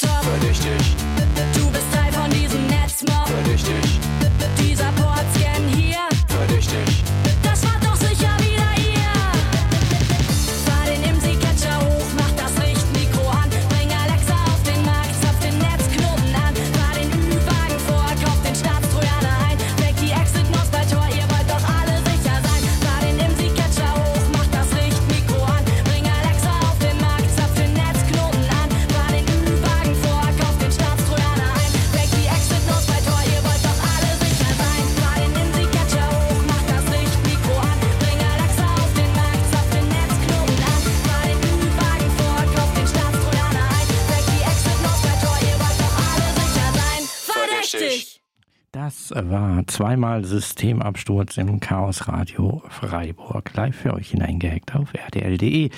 War 49.14 49.66
zweimal 49.66 50.24
Systemabsturz 50.24 51.36
im 51.36 51.60
Chaos 51.60 52.08
Radio 52.08 52.62
Freiburg. 52.68 53.50
Live 53.54 53.76
für 53.76 53.94
euch 53.94 54.10
hineingehackt 54.10 54.74
auf 54.74 54.94
rtl.de. 54.94 55.70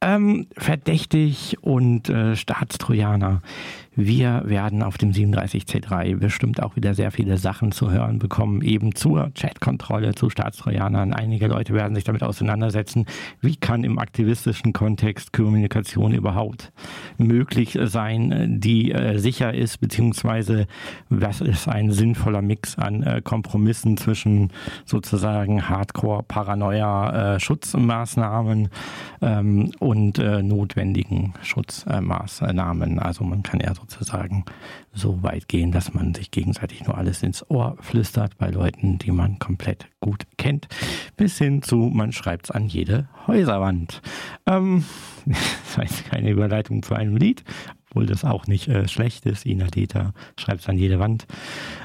Ähm, 0.00 0.46
verdächtig 0.56 1.56
und 1.60 2.08
äh, 2.08 2.36
Staatstrojaner. 2.36 3.42
Wir 4.00 4.42
werden 4.44 4.84
auf 4.84 4.96
dem 4.96 5.10
37C3 5.10 6.18
bestimmt 6.18 6.62
auch 6.62 6.76
wieder 6.76 6.94
sehr 6.94 7.10
viele 7.10 7.36
Sachen 7.36 7.72
zu 7.72 7.90
hören 7.90 8.20
bekommen, 8.20 8.62
eben 8.62 8.94
zur 8.94 9.32
Chatkontrolle, 9.34 10.14
zu 10.14 10.30
Staatstrojanern. 10.30 11.12
Einige 11.12 11.48
Leute 11.48 11.74
werden 11.74 11.96
sich 11.96 12.04
damit 12.04 12.22
auseinandersetzen, 12.22 13.06
wie 13.40 13.56
kann 13.56 13.82
im 13.82 13.98
aktivistischen 13.98 14.72
Kontext 14.72 15.32
Kommunikation 15.32 16.12
überhaupt 16.12 16.70
möglich 17.16 17.76
sein, 17.86 18.60
die 18.60 18.92
äh, 18.92 19.18
sicher 19.18 19.52
ist, 19.52 19.78
beziehungsweise 19.78 20.68
was 21.08 21.40
ist 21.40 21.66
ein 21.66 21.90
sinnvoller 21.90 22.40
Mix 22.40 22.78
an 22.78 23.02
äh, 23.02 23.20
Kompromissen 23.20 23.96
zwischen 23.96 24.52
sozusagen 24.84 25.68
Hardcore-Paranoia, 25.68 27.34
äh, 27.34 27.38
ähm, 29.22 29.72
und 29.80 30.18
notwendigen 30.18 31.34
Schutzmaßnahmen. 31.42 33.00
Also 33.00 33.24
man 33.24 33.42
kann 33.42 33.58
ja 33.58 33.74
sozusagen 33.90 34.44
so 34.92 35.22
weit 35.22 35.48
gehen, 35.48 35.72
dass 35.72 35.94
man 35.94 36.14
sich 36.14 36.30
gegenseitig 36.30 36.84
nur 36.86 36.96
alles 36.96 37.22
ins 37.22 37.48
Ohr 37.50 37.76
flüstert 37.80 38.36
bei 38.38 38.50
Leuten, 38.50 38.98
die 38.98 39.10
man 39.10 39.38
komplett 39.38 39.86
gut 40.00 40.24
kennt, 40.36 40.68
bis 41.16 41.38
hin 41.38 41.62
zu, 41.62 41.76
man 41.76 42.12
schreibt 42.12 42.46
es 42.46 42.50
an 42.50 42.66
jede 42.66 43.08
Häuserwand. 43.26 44.02
Ähm, 44.46 44.84
das 45.26 45.76
jetzt 45.76 46.04
keine 46.10 46.30
Überleitung 46.30 46.82
zu 46.82 46.94
einem 46.94 47.16
Lied, 47.16 47.44
obwohl 47.90 48.06
das 48.06 48.24
auch 48.24 48.46
nicht 48.46 48.68
äh, 48.68 48.88
schlecht 48.88 49.26
ist. 49.26 49.46
Ina 49.46 49.66
Deta 49.66 50.12
schreibt 50.38 50.60
es 50.60 50.68
an 50.68 50.78
jede 50.78 50.98
Wand. 50.98 51.26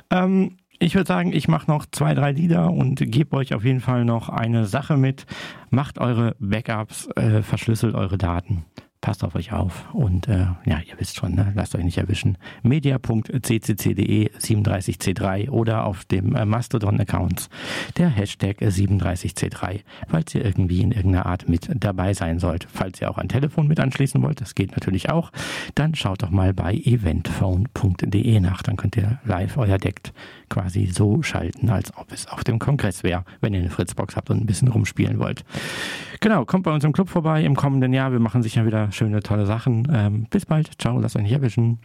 Ähm, 0.10 0.58
ich 0.80 0.96
würde 0.96 1.08
sagen, 1.08 1.32
ich 1.32 1.48
mache 1.48 1.72
noch 1.72 1.86
zwei, 1.90 2.14
drei 2.14 2.32
Lieder 2.32 2.72
und 2.72 3.00
gebe 3.00 3.38
euch 3.38 3.54
auf 3.54 3.64
jeden 3.64 3.80
Fall 3.80 4.04
noch 4.04 4.28
eine 4.28 4.66
Sache 4.66 4.98
mit. 4.98 5.26
Macht 5.70 5.98
eure 5.98 6.36
Backups, 6.40 7.08
äh, 7.16 7.42
verschlüsselt 7.42 7.96
eure 7.96 8.18
Daten. 8.18 8.66
Passt 9.04 9.26
auf 9.26 9.36
euch 9.36 9.52
auf 9.52 9.94
und 9.94 10.30
äh, 10.30 10.46
ja, 10.64 10.80
ihr 10.80 10.98
wisst 10.98 11.18
schon, 11.18 11.36
ne? 11.36 11.52
lasst 11.56 11.76
euch 11.76 11.84
nicht 11.84 11.98
erwischen. 11.98 12.38
media.ccc.de 12.62 14.30
37c3 14.30 15.50
oder 15.50 15.84
auf 15.84 16.06
dem 16.06 16.34
äh, 16.38 16.46
Mastodon-Account 16.46 17.50
der 17.98 18.08
Hashtag 18.08 18.62
37c3, 18.62 19.82
falls 20.08 20.34
ihr 20.34 20.46
irgendwie 20.46 20.80
in 20.80 20.94
irgendeiner 20.94 21.26
Art 21.26 21.50
mit 21.50 21.68
dabei 21.76 22.14
sein 22.14 22.40
sollt. 22.40 22.66
Falls 22.72 23.02
ihr 23.02 23.12
auch 23.12 23.18
ein 23.18 23.28
Telefon 23.28 23.68
mit 23.68 23.82
anschließen 23.82 24.24
wollt, 24.24 24.40
das 24.40 24.56
geht 24.56 24.72
natürlich 24.72 25.10
auch, 25.10 25.34
dann 25.76 25.96
schaut 25.96 26.24
doch 26.24 26.30
mal 26.30 26.54
bei 26.54 26.74
eventphone.de 26.74 28.40
nach. 28.40 28.64
Dann 28.64 28.78
könnt 28.78 28.96
ihr 28.96 29.20
live 29.26 29.58
euer 29.58 29.80
Deck 29.80 30.14
quasi 30.48 30.86
so 30.86 31.22
schalten, 31.24 31.70
als 31.70 31.92
ob 31.98 32.14
es 32.14 32.28
auf 32.28 32.46
dem 32.46 32.58
Kongress 32.58 33.04
wäre, 33.04 33.26
wenn 33.42 33.54
ihr 33.54 33.60
eine 33.60 33.70
Fritzbox 33.70 34.16
habt 34.16 34.30
und 34.30 34.40
ein 34.40 34.46
bisschen 34.46 34.70
rumspielen 34.70 35.20
wollt. 35.20 35.44
Genau, 36.22 36.46
kommt 36.46 36.64
bei 36.64 36.72
uns 36.72 36.86
im 36.86 36.94
Club 36.94 37.10
vorbei 37.10 37.44
im 37.44 37.54
kommenden 37.54 37.92
Jahr. 37.92 38.14
Wir 38.14 38.20
machen 38.20 38.44
sicher 38.44 38.66
wieder 38.66 38.93
schöne, 38.94 39.22
tolle 39.22 39.46
Sachen. 39.46 39.88
Ähm, 39.94 40.28
bis 40.30 40.46
bald. 40.46 40.80
Ciao, 40.82 41.00
lasst 41.00 41.16
euch 41.16 41.24
nicht 41.24 41.32
erwischen. 41.32 41.82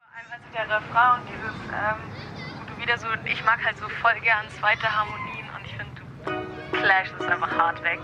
Also 0.00 0.34
der 0.52 0.76
Refrain 0.76 1.20
und 1.20 1.28
dieses, 1.28 1.54
ähm, 1.72 1.96
wo 2.58 2.74
du 2.74 2.80
wieder 2.80 2.98
so, 2.98 3.06
ich 3.24 3.44
mag 3.44 3.64
halt 3.64 3.76
so 3.78 3.88
voll 4.00 4.18
gern 4.22 4.46
zweite 4.58 4.86
Harmonien 4.86 5.46
und 5.56 5.64
ich 5.64 5.74
finde, 5.74 6.02
du 6.24 6.78
clashst 6.78 7.14
einfach 7.22 7.50
hart 7.56 7.82
weg. 7.82 8.00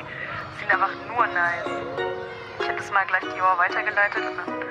Es 0.55 0.61
sind 0.61 0.71
einfach 0.71 0.93
nur 1.09 1.27
nice. 1.27 1.69
Ich 2.61 2.69
hätte 2.69 2.81
es 2.81 2.91
mal 2.93 3.05
gleich 3.07 3.23
Dior 3.35 3.59
weitergeleitet 3.59 4.23
und 4.25 4.37
dann 4.37 4.63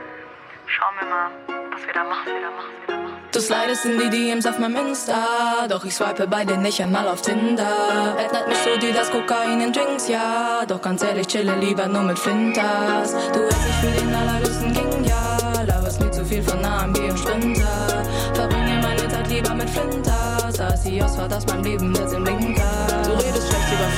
schauen 0.65 0.95
wir 0.99 1.07
mal, 1.09 1.31
was 1.71 1.85
wir 1.85 1.93
da 1.93 2.03
machen, 2.03 2.25
wir 2.25 2.41
da 2.41 2.51
machen, 2.51 2.71
was 2.79 2.87
wir 2.87 2.95
da 2.95 3.01
machen. 3.03 3.10
Du 3.31 3.39
slidest 3.39 3.85
in 3.85 3.97
die 3.97 4.09
DMs 4.09 4.45
auf 4.45 4.59
meinem 4.59 4.87
Insta, 4.87 5.65
doch 5.69 5.85
ich 5.85 5.95
swipe 5.95 6.27
bei 6.27 6.43
dir 6.43 6.57
nicht 6.57 6.81
einmal 6.81 7.07
auf 7.07 7.21
Tinder. 7.21 8.17
Ändert 8.19 8.45
mich 8.49 8.57
so 8.57 8.77
die 8.77 8.91
das 8.91 9.09
Kokain 9.09 9.61
in 9.61 9.71
Drinks, 9.71 10.09
ja, 10.09 10.65
doch 10.67 10.81
ganz 10.81 11.01
ehrlich, 11.01 11.27
chille 11.27 11.55
lieber 11.55 11.87
nur 11.87 12.01
mit 12.01 12.19
Flinters. 12.19 13.13
Du 13.31 13.39
hältst 13.39 13.65
dich 13.65 13.75
für 13.75 13.99
den 14.01 14.13
allerliebsten 14.13 14.73
King, 14.73 15.05
ja, 15.05 15.63
laberst 15.65 16.01
mir 16.01 16.11
zu 16.11 16.25
viel 16.25 16.43
von 16.43 16.63
AMG 16.63 17.09
und 17.09 17.19
Sprinter. 17.19 18.03
Verbringe 18.33 18.81
meine 18.81 19.07
Zeit 19.07 19.29
lieber 19.29 19.53
mit 19.53 19.69
Flinters, 19.69 20.59
als 20.59 20.83
die 20.83 21.01
aus 21.01 21.15
meinem 21.15 21.63
Leben 21.63 21.95
jetzt 21.95 22.13
im 22.13 22.25
Blinker. 22.25 22.60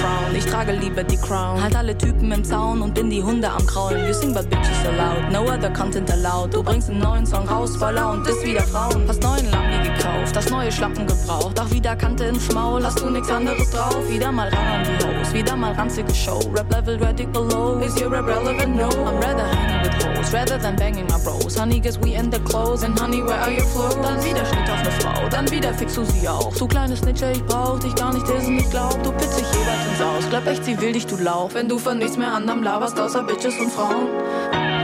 Frauen, 0.04 0.36
ich 0.36 0.46
trage 0.46 0.74
lieber 0.74 1.02
die 1.02 1.16
Crown. 1.16 1.64
Halt 1.64 1.78
alle 1.78 1.98
Typen 1.98 2.30
im 2.34 2.44
Zaun 2.44 2.82
und 2.82 2.94
bin 2.94 3.10
die 3.10 3.24
Hunde 3.24 3.50
am 3.50 3.66
Kraulen. 3.66 4.06
You 4.06 4.14
sing 4.14 4.34
but 4.34 4.50
bitches 4.50 4.86
allowed, 4.86 5.32
no 5.32 5.44
other 5.44 5.70
content 5.70 6.12
allowed. 6.12 6.54
Du 6.54 6.62
bringst 6.62 6.90
einen 6.90 7.00
neuen 7.00 7.26
Song 7.26 7.48
raus, 7.48 7.78
voller 7.78 8.12
und 8.12 8.28
ist 8.28 8.46
wieder 8.46 8.64
Frauen. 8.64 9.06
Hast 9.08 9.24
neuen 9.24 9.50
Lambi 9.50 9.78
gekauft, 9.88 10.36
hast 10.36 10.52
neue 10.52 10.70
Schlappen 10.70 11.08
gebraucht. 11.08 11.58
Auch 11.58 11.72
wieder 11.72 11.96
Kante 11.96 12.26
ins 12.26 12.52
Maul, 12.52 12.84
hast 12.84 13.00
du 13.00 13.10
nix 13.10 13.30
anderes 13.32 13.72
drauf. 13.72 13.96
Wieder 14.10 14.30
mal 14.30 14.50
ran 14.50 14.68
an 14.68 14.84
die 14.84 15.06
Hose, 15.06 15.34
wieder 15.34 15.56
mal 15.56 15.72
ranzige 15.72 16.14
Show. 16.14 16.42
Rap 16.54 16.70
level 16.70 16.98
ready 16.98 17.26
below, 17.26 17.80
is 17.80 17.96
your 17.96 18.12
rap 18.12 18.28
relevant? 18.28 18.76
No, 18.76 18.90
I'm 18.90 19.18
rather 19.22 19.46
hanging 19.56 19.84
with 19.84 20.04
hoes, 20.04 20.34
rather 20.34 20.58
than 20.60 20.76
banging 20.76 21.06
my 21.06 21.18
bros. 21.24 21.58
Honey, 21.58 21.80
guess 21.80 21.98
we 21.98 22.16
in 22.16 22.30
the 22.30 22.40
clothes, 22.40 22.84
and 22.84 23.00
honey, 23.00 23.22
where 23.22 23.40
are 23.40 23.50
your 23.50 23.66
flows? 23.68 23.96
Dann 24.02 24.22
wieder 24.22 24.46
Schnitt 24.46 24.70
auf 24.70 24.84
ne 24.84 24.92
Frau, 25.00 25.30
dann 25.30 25.50
wieder 25.50 25.74
fix 25.74 25.96
du 25.96 26.04
sie 26.04 26.28
auch. 26.28 26.54
Du 26.58 26.68
kleine 26.68 26.98
Snitcher, 26.98 27.32
ich 27.32 27.46
brauch 27.46 27.80
dich 27.80 27.96
gar 27.96 28.14
nicht 28.14 28.28
dissen, 28.28 28.58
ich 28.58 28.70
glaub, 28.70 29.02
du 29.02 29.12
pitzt 29.14 29.40
dich 29.40 29.54
Aus. 30.02 30.28
Glaub 30.30 30.48
echt, 30.48 30.66
sie 30.66 30.80
will 30.82 30.94
dich, 30.94 31.06
du 31.06 31.18
Lauch, 31.18 31.54
wenn 31.54 31.70
du 31.70 31.78
von 31.78 31.98
nichts 31.98 32.18
mehr 32.18 32.34
anderem 32.34 32.64
laberst, 32.64 33.00
außer 33.00 33.24
Bitches 33.24 33.60
und 33.60 33.72
Frauen. 33.72 34.08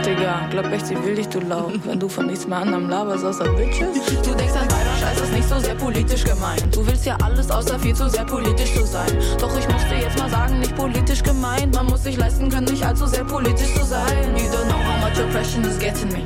Digga, 0.04 0.46
glaub 0.50 0.66
echt, 0.72 0.86
sie 0.86 1.04
will 1.04 1.14
dich, 1.14 1.28
du 1.28 1.40
Lauch, 1.40 1.72
wenn 1.84 1.98
du 1.98 2.08
von 2.08 2.26
nichts 2.26 2.46
mehr 2.46 2.58
anderem 2.58 2.88
laberst, 2.88 3.24
außer 3.24 3.44
Bitches. 3.52 3.88
Du 4.22 4.34
denkst 4.34 4.54
an 4.54 4.66
weiter 4.66 4.96
Scheiß 5.00 5.20
ist 5.20 5.32
nicht 5.32 5.48
so 5.48 5.58
sehr 5.58 5.74
politisch 5.74 6.24
gemeint. 6.24 6.74
Du 6.74 6.86
willst 6.86 7.04
ja 7.06 7.16
alles, 7.22 7.50
außer 7.50 7.78
viel 7.78 7.94
zu 7.94 8.08
sehr 8.08 8.24
politisch 8.24 8.74
zu 8.74 8.84
sein. 8.86 9.10
Doch 9.38 9.56
ich 9.58 9.68
muss 9.68 9.82
dir 9.88 9.98
jetzt 10.00 10.18
mal 10.18 10.30
sagen, 10.30 10.58
nicht 10.58 10.76
politisch 10.76 11.22
gemeint. 11.22 11.74
Man 11.74 11.86
muss 11.86 12.02
sich 12.04 12.16
leisten 12.16 12.48
können, 12.48 12.66
nicht 12.66 12.84
allzu 12.84 13.06
sehr 13.06 13.24
politisch 13.24 13.74
zu 13.74 13.84
sein. 13.84 14.36
You 14.36 14.44
don't 14.50 14.66
know 14.66 14.78
how 14.78 14.98
much 15.00 15.18
oppression 15.22 15.64
is 15.64 15.78
getting 15.78 16.12
me. 16.12 16.24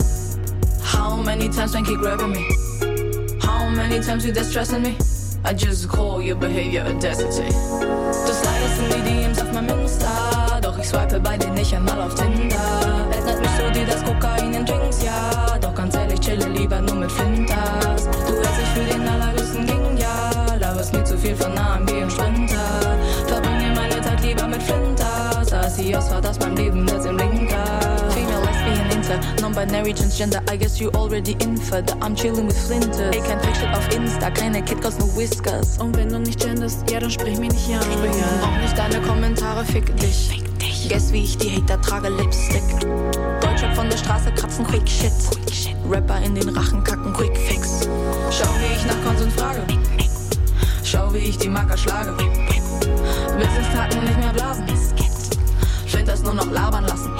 How 0.82 1.16
many 1.16 1.48
times 1.48 1.72
they 1.72 1.82
keep 1.82 1.98
grabbing 1.98 2.32
me? 2.32 2.44
How 3.40 3.68
many 3.70 4.00
times 4.00 4.24
you 4.24 4.32
distressing 4.32 4.82
me? 4.82 4.96
I 5.46 5.52
just 5.52 5.88
call 5.88 6.22
your 6.22 6.36
behavior 6.36 6.84
audacity. 6.86 7.48
Du 7.48 8.32
slidest 8.32 8.53
in 8.78 9.04
die 9.04 9.10
DMs 9.10 9.40
auf 9.40 9.52
meinem 9.52 9.80
Insta, 9.80 10.60
doch 10.60 10.78
ich 10.78 10.88
swipe 10.88 11.20
bei 11.20 11.36
dir 11.36 11.50
nicht 11.50 11.74
einmal 11.74 12.00
auf 12.00 12.14
Tinder. 12.14 13.08
Ändert 13.10 13.40
mich 13.40 13.50
so 13.58 13.70
dir 13.70 13.86
das 13.86 14.02
Kokain 14.04 14.54
in 14.54 14.64
Drinks, 14.64 15.02
ja, 15.02 15.58
doch 15.60 15.74
ganz 15.74 15.94
ehrlich, 15.94 16.20
chille 16.20 16.48
lieber 16.48 16.80
nur 16.80 16.96
mit 16.96 17.12
Flinters. 17.12 17.83
Lesbian, 29.04 29.20
inter, 29.20 29.42
non-binary, 29.42 29.94
transgender, 29.94 30.42
I 30.50 30.56
guess 30.56 30.80
you 30.80 30.90
already 30.92 31.36
inferred 31.40 31.86
that 31.86 32.02
I'm 32.02 32.14
chilling 32.14 32.46
with 32.46 32.58
Flinters. 32.66 33.14
Ey, 33.14 33.20
kein 33.20 33.40
Fake-Shit 33.40 33.74
auf 33.74 33.94
Insta, 33.94 34.30
keine 34.30 34.62
Kid 34.62 34.80
Cause 34.82 34.98
no 34.98 35.06
Whiskers. 35.16 35.78
Und 35.78 35.96
wenn 35.96 36.08
du 36.08 36.18
nicht 36.18 36.40
genderst, 36.40 36.90
ja, 36.90 37.00
dann 37.00 37.10
sprich 37.10 37.38
mich 37.38 37.52
nicht 37.52 37.70
an. 37.74 37.82
Auch 38.42 38.60
nicht 38.60 38.76
deine 38.76 39.00
Kommentare, 39.02 39.64
fick 39.64 39.96
dich. 39.96 40.30
Fick 40.30 40.58
dich. 40.58 40.88
Guess 40.88 41.12
wie 41.12 41.24
ich 41.24 41.38
die 41.38 41.56
Hater 41.56 41.80
trage, 41.80 42.08
Lipstick. 42.08 42.62
Deutschrap 43.40 43.74
von 43.74 43.88
der 43.88 43.96
Straße 43.96 44.32
kratzen, 44.32 44.66
quick 44.66 44.88
shit. 44.88 45.12
quick 45.30 45.54
shit. 45.54 45.76
Rapper 45.88 46.20
in 46.22 46.34
den 46.34 46.48
Rachen 46.50 46.82
kacken, 46.84 47.12
quick 47.12 47.36
fix. 47.36 47.88
Schau, 48.30 48.48
wie 48.60 48.74
ich 48.74 48.86
nach 48.86 49.02
Konsum 49.04 49.30
frage. 49.30 49.62
Schau, 50.82 51.12
wie 51.12 51.18
ich 51.18 51.38
die 51.38 51.48
Marker 51.48 51.76
schlage. 51.76 52.12
Business-Tagen 52.12 54.04
nicht 54.04 54.18
mehr 54.18 54.32
blasen. 54.32 54.64
Flint 55.86 56.08
das 56.08 56.22
nur 56.22 56.34
noch 56.34 56.50
labern 56.50 56.84
lassen. 56.84 57.13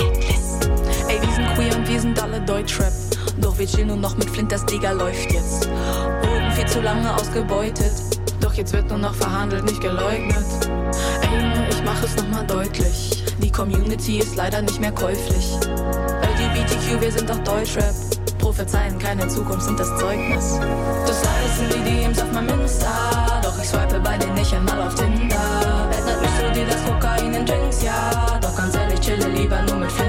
Wir 1.95 2.01
sind 2.01 2.21
alle 2.21 2.41
Deutschrap. 2.41 2.93
Doch 3.41 3.57
wir 3.57 3.67
chillen 3.69 3.87
nur 3.87 3.97
noch 3.97 4.17
mit 4.17 4.29
Flint, 4.29 4.51
das 4.51 4.67
Digga 4.67 4.91
läuft 4.91 5.33
jetzt. 5.33 5.69
Wurden 5.69 6.51
viel 6.51 6.67
zu 6.67 6.81
lange 6.81 7.15
ausgebeutet. 7.15 7.93
Doch 8.41 8.53
jetzt 8.55 8.73
wird 8.73 8.89
nur 8.89 8.99
noch 8.99 9.15
verhandelt, 9.15 9.65
nicht 9.65 9.81
geleugnet. 9.81 10.45
Ey, 11.23 11.39
Junge, 11.39 11.69
ich 11.71 11.85
mach 11.85 12.03
es 12.03 12.17
nochmal 12.17 12.45
deutlich. 12.49 13.23
Die 13.39 13.51
Community 13.51 14.19
ist 14.19 14.35
leider 14.35 14.61
nicht 14.61 14.81
mehr 14.81 14.91
käuflich. 14.91 15.55
LGBTQ, 15.63 17.01
wir 17.01 17.13
sind 17.13 17.31
doch 17.31 17.39
Deutschrap. 17.45 17.95
Prophezeien 18.41 18.99
keine 18.99 19.29
Zukunft 19.29 19.63
sind 19.63 19.79
das 19.79 19.97
Zeugnis. 19.97 20.59
Das 21.07 21.23
alles 21.23 21.59
sind 21.59 21.75
die 21.75 21.91
DMs 21.91 22.21
auf 22.21 22.33
meinem 22.33 22.61
Insta. 22.61 23.41
Doch 23.41 23.57
ich 23.63 23.69
swipe 23.69 24.01
bei 24.01 24.19
denen 24.19 24.35
nicht 24.35 24.53
einmal 24.53 24.83
auf 24.83 24.97
Tinder. 24.97 25.89
Ändert 25.97 26.21
mich 26.21 26.31
so 26.41 26.53
dir 26.53 26.67
das 26.67 26.85
Kokain 26.85 27.33
in 27.33 27.47
Drinks, 27.47 27.85
ja. 27.85 28.37
Doch 28.41 28.57
ganz 28.57 28.75
ehrlich, 28.75 28.99
chille 28.99 29.29
lieber 29.29 29.63
nur 29.63 29.77
mit 29.77 29.93
Flinters. 29.93 30.04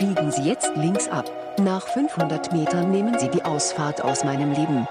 Biegen 0.00 0.30
Sie 0.30 0.42
jetzt 0.44 0.72
links 0.76 1.08
ab. 1.08 1.30
Nach 1.58 1.86
500 1.86 2.54
Metern 2.54 2.90
nehmen 2.90 3.18
Sie 3.18 3.28
die 3.28 3.44
Ausfahrt 3.44 4.02
aus 4.02 4.24
meinem 4.24 4.50
Leben. 4.52 4.88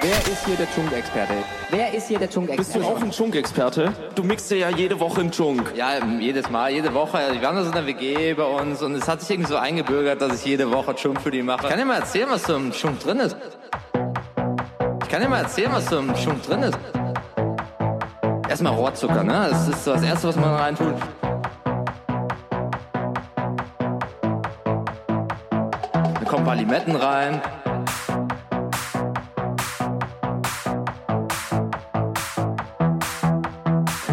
Wer 0.00 0.32
ist 0.32 0.44
hier 0.44 0.56
der 0.56 0.66
Chunk-Experte? 0.74 1.32
Wer 1.70 1.94
ist 1.94 2.08
hier 2.08 2.18
der 2.18 2.28
Chunk-Experte? 2.28 2.72
Bist 2.72 2.74
du 2.74 2.92
auch 2.92 3.00
ein 3.00 3.12
Chunk-Experte? 3.12 3.92
Du 4.16 4.24
mixt 4.24 4.50
ja 4.50 4.68
jede 4.68 4.98
Woche 4.98 5.20
im 5.20 5.30
Chunk. 5.30 5.72
Ja, 5.76 6.04
jedes 6.18 6.50
Mal, 6.50 6.72
jede 6.72 6.92
Woche. 6.92 7.18
Wir 7.38 7.46
haben 7.46 7.56
da 7.56 7.62
so 7.62 7.70
eine 7.70 7.86
WG 7.86 8.34
bei 8.34 8.42
uns 8.42 8.82
und 8.82 8.96
es 8.96 9.06
hat 9.06 9.20
sich 9.20 9.30
irgendwie 9.30 9.48
so 9.48 9.58
eingebürgert, 9.58 10.20
dass 10.20 10.40
ich 10.40 10.44
jede 10.44 10.72
Woche 10.72 10.96
Chunk 10.96 11.20
für 11.20 11.30
die 11.30 11.44
mache. 11.44 11.62
Ich 11.62 11.68
kann 11.68 11.78
dir 11.78 11.84
mal 11.84 12.00
erzählen, 12.00 12.28
was 12.28 12.42
so 12.42 12.56
im 12.56 12.72
Chunk 12.72 12.98
drin 12.98 13.20
ist. 13.20 13.36
Ich 15.02 15.08
kann 15.08 15.22
dir 15.22 15.28
mal 15.28 15.42
erzählen, 15.42 15.70
was 15.72 15.86
so 15.86 15.98
im 16.00 16.12
Chunk 16.14 16.42
drin 16.42 16.64
ist. 16.64 16.78
Erstmal 18.48 18.74
Rohrzucker, 18.74 19.22
ne? 19.22 19.46
Das 19.50 19.68
ist 19.68 19.84
so 19.84 19.92
das 19.92 20.02
Erste, 20.02 20.28
was 20.28 20.36
man 20.36 20.52
reintut. 20.52 20.94
Paar 26.46 26.54
Limetten 26.54 26.94
rein. 26.94 27.40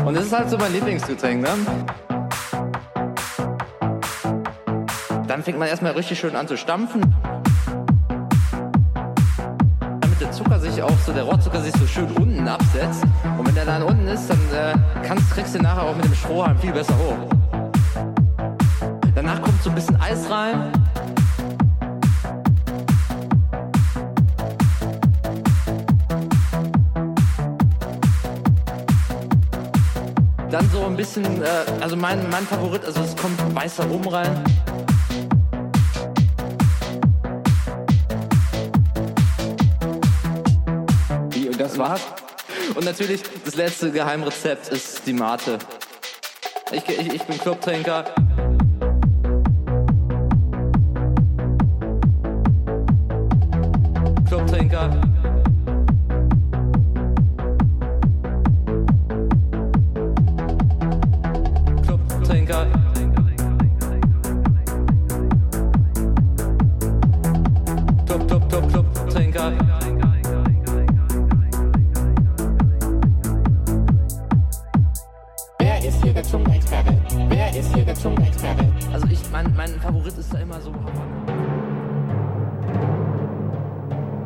Und 0.03 0.15
das 0.15 0.25
ist 0.25 0.33
halt 0.33 0.49
so 0.49 0.57
mein 0.57 0.73
Lieblingsgetränk, 0.73 1.43
ne? 1.43 1.49
Dann 5.27 5.43
fängt 5.43 5.59
man 5.59 5.67
erstmal 5.67 5.91
richtig 5.91 6.17
schön 6.17 6.35
an 6.35 6.47
zu 6.47 6.57
stampfen. 6.57 7.15
Damit 10.01 10.19
der 10.19 10.31
Zucker 10.31 10.59
sich 10.59 10.81
auch 10.81 10.97
so, 11.05 11.13
der 11.13 11.25
Rohrzucker 11.25 11.61
sich 11.61 11.73
so 11.73 11.85
schön 11.85 12.09
unten 12.17 12.47
absetzt. 12.47 13.03
Und 13.37 13.45
wenn 13.47 13.53
der 13.53 13.65
dann 13.65 13.83
unten 13.83 14.07
ist, 14.07 14.27
dann 14.27 14.39
äh, 14.51 14.73
kannst, 15.07 15.29
kriegst 15.29 15.53
du 15.53 15.59
nachher 15.59 15.83
auch 15.83 15.95
mit 15.95 16.05
dem 16.05 16.15
Strohhalm 16.15 16.57
viel 16.57 16.73
besser 16.73 16.95
hoch. 16.97 17.29
Danach 19.13 19.39
kommt 19.39 19.61
so 19.61 19.69
ein 19.69 19.75
bisschen 19.75 20.01
Eis 20.01 20.27
rein. 20.31 20.82
Dann 30.53 30.69
so 30.69 30.85
ein 30.85 30.95
bisschen, 30.95 31.41
äh, 31.41 31.47
also 31.81 31.95
mein, 31.95 32.29
mein 32.29 32.45
Favorit, 32.45 32.85
also 32.85 33.01
es 33.01 33.15
kommt 33.15 33.39
weißer 33.55 33.85
Rum 33.85 34.07
rein. 34.07 34.43
Wie, 41.31 41.49
und 41.49 41.59
das 41.59 41.75
war's? 41.79 42.01
Und 42.75 42.85
natürlich, 42.85 43.23
das 43.43 43.55
letzte 43.55 43.91
Geheimrezept 43.91 44.67
ist 44.67 45.07
die 45.07 45.13
Mate. 45.13 45.57
Ich, 46.71 46.87
ich, 46.87 47.13
ich 47.15 47.23
bin 47.23 47.39
Clubtrinker. 47.39 48.03
Clubtrinker. 48.03 48.42